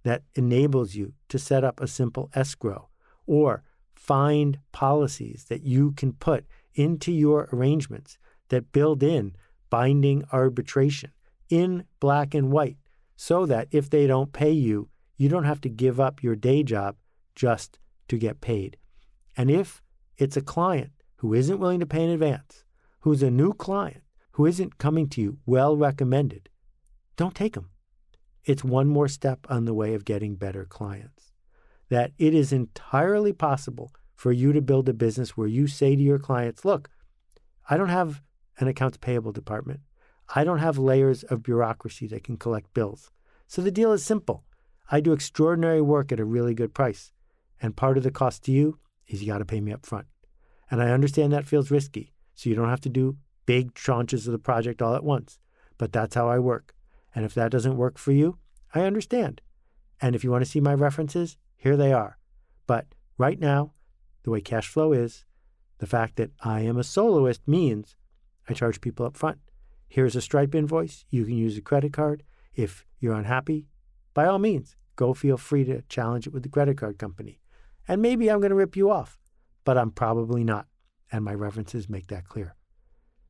that 0.03 0.23
enables 0.35 0.95
you 0.95 1.15
to 1.29 1.39
set 1.39 1.65
up 1.65 1.81
a 1.81 1.89
simple 1.89 2.31
escrow 2.35 2.89
or 3.27 3.63
find 3.95 4.59
policies 4.73 5.47
that 5.49 5.63
you 5.63 5.93
can 5.93 6.13
put 6.13 6.45
into 6.75 7.11
your 7.11 7.49
arrangements 7.53 8.19
that 8.49 8.73
build 8.73 9.03
in 9.03 9.35
binding 9.71 10.25
arbitration 10.33 11.11
in 11.49 11.85
black 12.01 12.35
and 12.35 12.53
white 12.53 12.77
so 13.17 13.47
that 13.47 13.69
if 13.71 13.89
they 13.89 14.07
don't 14.07 14.33
pay 14.33 14.51
you, 14.51 14.89
you 15.17 15.29
don't 15.29 15.45
have 15.45 15.61
to 15.63 15.69
give 15.69 16.01
up 16.01 16.23
your 16.23 16.37
day 16.37 16.63
job 16.63 16.97
just 17.35 17.79
to 18.09 18.19
get 18.19 18.41
paid. 18.41 18.77
And 19.37 19.51
if 19.51 19.83
it's 20.17 20.37
a 20.37 20.43
client 20.43 20.93
who 21.17 21.35
isn't 21.35 21.59
willing 21.59 21.81
to 21.81 21.87
pay 21.87 22.05
in 22.05 22.11
advance, 22.11 22.65
who's 23.01 23.23
a 23.23 23.31
new 23.31 23.53
client, 23.53 24.03
who 24.33 24.47
isn't 24.47 24.79
coming 24.79 25.09
to 25.09 25.21
you 25.21 25.39
well 25.47 25.77
recommended, 25.77 26.49
don't 27.17 27.35
take 27.35 27.55
them. 27.55 27.71
it's 28.45 28.65
one 28.65 28.89
more 28.89 29.09
step 29.09 29.47
on 29.49 29.65
the 29.65 29.75
way 29.75 29.95
of 29.95 30.05
getting 30.05 30.37
better 30.37 30.65
clients. 30.65 31.33
That 31.89 32.13
it 32.19 32.35
is 32.35 32.53
entirely 32.53 33.33
possible 33.33 33.93
for 34.15 34.33
you 34.33 34.53
to 34.53 34.61
build 34.61 34.89
a 34.89 34.95
business 34.95 35.37
where 35.37 35.49
you 35.49 35.67
say 35.67 35.97
to 35.97 36.03
your 36.03 36.19
clients, 36.19 36.65
look, 36.65 36.91
I 37.69 37.77
don't 37.77 37.89
have 37.89 38.23
an 38.59 38.69
accounts 38.69 38.99
payable 38.99 39.33
department. 39.33 39.81
I 40.35 40.45
don't 40.45 40.59
have 40.59 40.79
layers 40.79 41.23
of 41.25 41.43
bureaucracy 41.43 42.07
that 42.09 42.25
can 42.25 42.37
collect 42.37 42.75
bills. 42.75 43.11
So 43.47 43.63
the 43.63 43.71
deal 43.71 43.93
is 43.93 44.05
simple. 44.05 44.45
I 44.91 45.01
do 45.01 45.13
extraordinary 45.13 45.81
work 45.81 46.13
at 46.13 46.21
a 46.21 46.25
really 46.25 46.55
good 46.55 46.75
price. 46.75 47.13
And 47.61 47.77
part 47.77 47.97
of 47.97 48.03
the 48.03 48.11
cost 48.11 48.45
to 48.45 48.53
you 48.53 48.79
is 49.07 49.23
you 49.23 49.29
got 49.29 49.39
to 49.39 49.45
pay 49.45 49.61
me 49.61 49.73
up 49.73 49.87
front. 49.87 50.07
And 50.71 50.83
I 50.83 50.91
understand 50.91 51.33
that 51.33 51.47
feels 51.47 51.71
risky. 51.71 52.13
So 52.35 52.51
you 52.51 52.57
don't 52.57 52.69
have 52.69 52.81
to 52.83 52.89
do 52.89 53.17
big 53.47 53.75
tranches 53.75 54.27
of 54.27 54.33
the 54.33 54.39
project 54.39 54.83
all 54.83 54.95
at 54.95 55.05
once. 55.05 55.39
But 55.79 55.93
that's 55.93 56.15
how 56.15 56.29
I 56.29 56.39
work. 56.39 56.75
And 57.15 57.25
if 57.25 57.35
that 57.35 57.51
doesn't 57.51 57.77
work 57.77 57.99
for 57.99 58.13
you, 58.13 58.39
I 58.75 58.83
understand. 58.83 59.41
And 60.01 60.15
if 60.15 60.25
you 60.25 60.31
want 60.31 60.45
to 60.45 60.51
see 60.51 60.61
my 60.61 60.75
references, 60.75 61.37
here 61.57 61.77
they 61.77 61.93
are. 61.93 62.19
But 62.67 62.87
right 63.19 63.39
now, 63.39 63.73
the 64.25 64.31
way 64.31 64.41
cash 64.41 64.69
flow 64.69 64.93
is, 64.93 65.25
the 65.79 65.87
fact 65.87 66.17
that 66.17 66.31
I 66.41 66.61
am 66.61 66.77
a 66.77 66.85
soloist 66.85 67.47
means 67.47 67.97
I 68.49 68.55
charge 68.55 68.81
people 68.81 69.07
up 69.07 69.17
front. 69.17 69.39
Here's 69.89 70.17
a 70.17 70.21
Stripe 70.21 70.55
invoice. 70.55 71.05
You 71.11 71.25
can 71.25 71.37
use 71.37 71.57
a 71.57 71.63
credit 71.63 71.93
card. 71.93 72.23
If 72.55 72.85
you're 73.01 73.15
unhappy, 73.15 73.69
by 74.15 74.27
all 74.27 74.39
means, 74.39 74.77
go 74.97 75.13
feel 75.13 75.37
free 75.37 75.65
to 75.65 75.83
challenge 75.83 76.27
it 76.27 76.33
with 76.33 76.45
the 76.45 76.49
credit 76.49 76.79
card 76.79 76.99
company. 76.99 77.41
And 77.87 78.01
maybe 78.01 78.31
I'm 78.31 78.41
going 78.41 78.51
to 78.51 78.57
rip 78.57 78.77
you 78.77 78.91
off, 78.91 79.19
but 79.65 79.77
I'm 79.77 79.91
probably 79.91 80.45
not. 80.45 80.67
And 81.13 81.25
my 81.25 81.35
references 81.35 81.89
make 81.89 82.07
that 82.07 82.29
clear. 82.29 82.55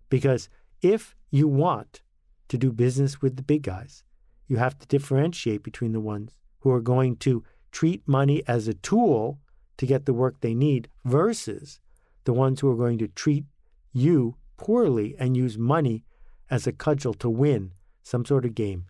Because 0.08 0.48
if 0.80 1.16
you 1.30 1.48
want 1.48 2.02
to 2.48 2.58
do 2.58 2.70
business 2.70 3.20
with 3.20 3.36
the 3.36 3.42
big 3.42 3.62
guys, 3.62 4.04
you 4.46 4.58
have 4.58 4.78
to 4.78 4.86
differentiate 4.86 5.62
between 5.62 5.92
the 5.92 6.00
ones 6.00 6.36
who 6.60 6.70
are 6.70 6.80
going 6.80 7.16
to 7.16 7.42
treat 7.72 8.06
money 8.06 8.42
as 8.46 8.68
a 8.68 8.74
tool 8.74 9.40
to 9.78 9.86
get 9.86 10.06
the 10.06 10.14
work 10.14 10.40
they 10.40 10.54
need 10.54 10.88
versus 11.04 11.80
the 12.24 12.32
ones 12.32 12.60
who 12.60 12.70
are 12.70 12.76
going 12.76 12.98
to 12.98 13.08
treat 13.08 13.44
you 13.92 14.36
poorly 14.56 15.16
and 15.18 15.36
use 15.36 15.58
money 15.58 16.04
as 16.50 16.66
a 16.66 16.72
cudgel 16.72 17.14
to 17.14 17.28
win 17.28 17.72
some 18.02 18.24
sort 18.24 18.44
of 18.44 18.54
game 18.54 18.86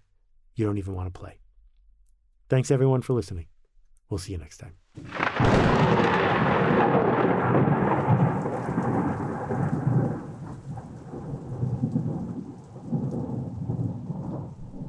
you 0.57 0.67
don't 0.67 0.79
even 0.79 0.95
want 0.95 1.13
to 1.13 1.19
play. 1.19 1.39
Thanks 2.49 2.71
everyone 2.71 3.03
for 3.03 3.15
listening. 3.15 3.47
We'll 4.11 4.19
see 4.19 4.33
you 4.33 4.39
next 4.39 4.59
time. 4.59 4.75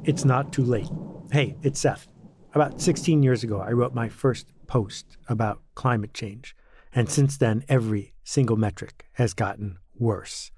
It's 0.04 0.24
not 0.24 0.52
too 0.52 0.62
late. 0.62 0.88
Hey, 1.32 1.56
it's 1.62 1.80
Seth. 1.80 2.06
About 2.54 2.80
16 2.80 3.22
years 3.22 3.42
ago, 3.42 3.60
I 3.60 3.72
wrote 3.72 3.94
my 3.94 4.08
first 4.08 4.52
post 4.66 5.16
about 5.28 5.62
climate 5.74 6.14
change. 6.14 6.54
And 6.92 7.10
since 7.10 7.36
then, 7.36 7.64
every 7.68 8.14
single 8.22 8.56
metric 8.56 9.06
has 9.14 9.34
gotten 9.34 9.78
worse. 9.98 10.52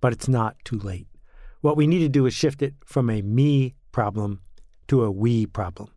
But 0.00 0.12
it's 0.12 0.28
not 0.28 0.56
too 0.64 0.78
late. 0.78 1.08
What 1.60 1.76
we 1.76 1.86
need 1.86 2.00
to 2.00 2.08
do 2.08 2.26
is 2.26 2.32
shift 2.32 2.62
it 2.62 2.74
from 2.84 3.10
a 3.10 3.20
me 3.20 3.74
problem 3.92 4.40
to 4.86 5.02
a 5.04 5.10
we 5.10 5.44
problem. 5.44 5.90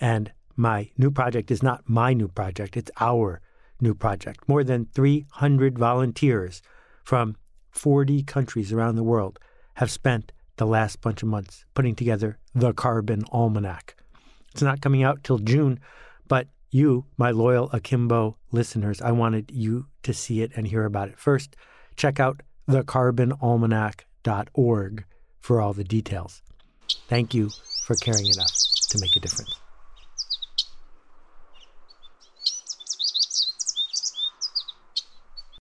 And 0.00 0.32
my 0.56 0.90
new 0.96 1.10
project 1.10 1.50
is 1.50 1.62
not 1.62 1.88
my 1.88 2.12
new 2.12 2.28
project, 2.28 2.76
it's 2.76 2.90
our 3.00 3.40
new 3.80 3.94
project. 3.94 4.48
More 4.48 4.64
than 4.64 4.88
300 4.94 5.78
volunteers 5.78 6.62
from 7.04 7.36
40 7.70 8.24
countries 8.24 8.72
around 8.72 8.96
the 8.96 9.04
world 9.04 9.38
have 9.74 9.90
spent 9.90 10.32
the 10.56 10.66
last 10.66 11.00
bunch 11.00 11.22
of 11.22 11.28
months 11.28 11.64
putting 11.74 11.94
together 11.94 12.38
the 12.54 12.72
Carbon 12.72 13.24
Almanac. 13.30 13.94
It's 14.52 14.62
not 14.62 14.80
coming 14.80 15.04
out 15.04 15.22
till 15.22 15.38
June, 15.38 15.78
but 16.26 16.48
you, 16.70 17.06
my 17.16 17.30
loyal 17.30 17.70
Akimbo 17.72 18.36
listeners, 18.50 19.00
I 19.00 19.12
wanted 19.12 19.52
you 19.52 19.86
to 20.02 20.12
see 20.12 20.42
it 20.42 20.50
and 20.56 20.66
hear 20.66 20.84
about 20.84 21.08
it. 21.08 21.18
First, 21.18 21.56
check 21.96 22.20
out 22.20 22.42
thecarbonalmanac.org 22.68 25.04
for 25.40 25.60
all 25.60 25.72
the 25.72 25.84
details. 25.84 26.42
Thank 27.08 27.34
you 27.34 27.50
for 27.84 27.94
caring 27.96 28.26
enough 28.26 28.52
to 28.90 28.98
make 29.00 29.16
a 29.16 29.20
difference. 29.20 29.67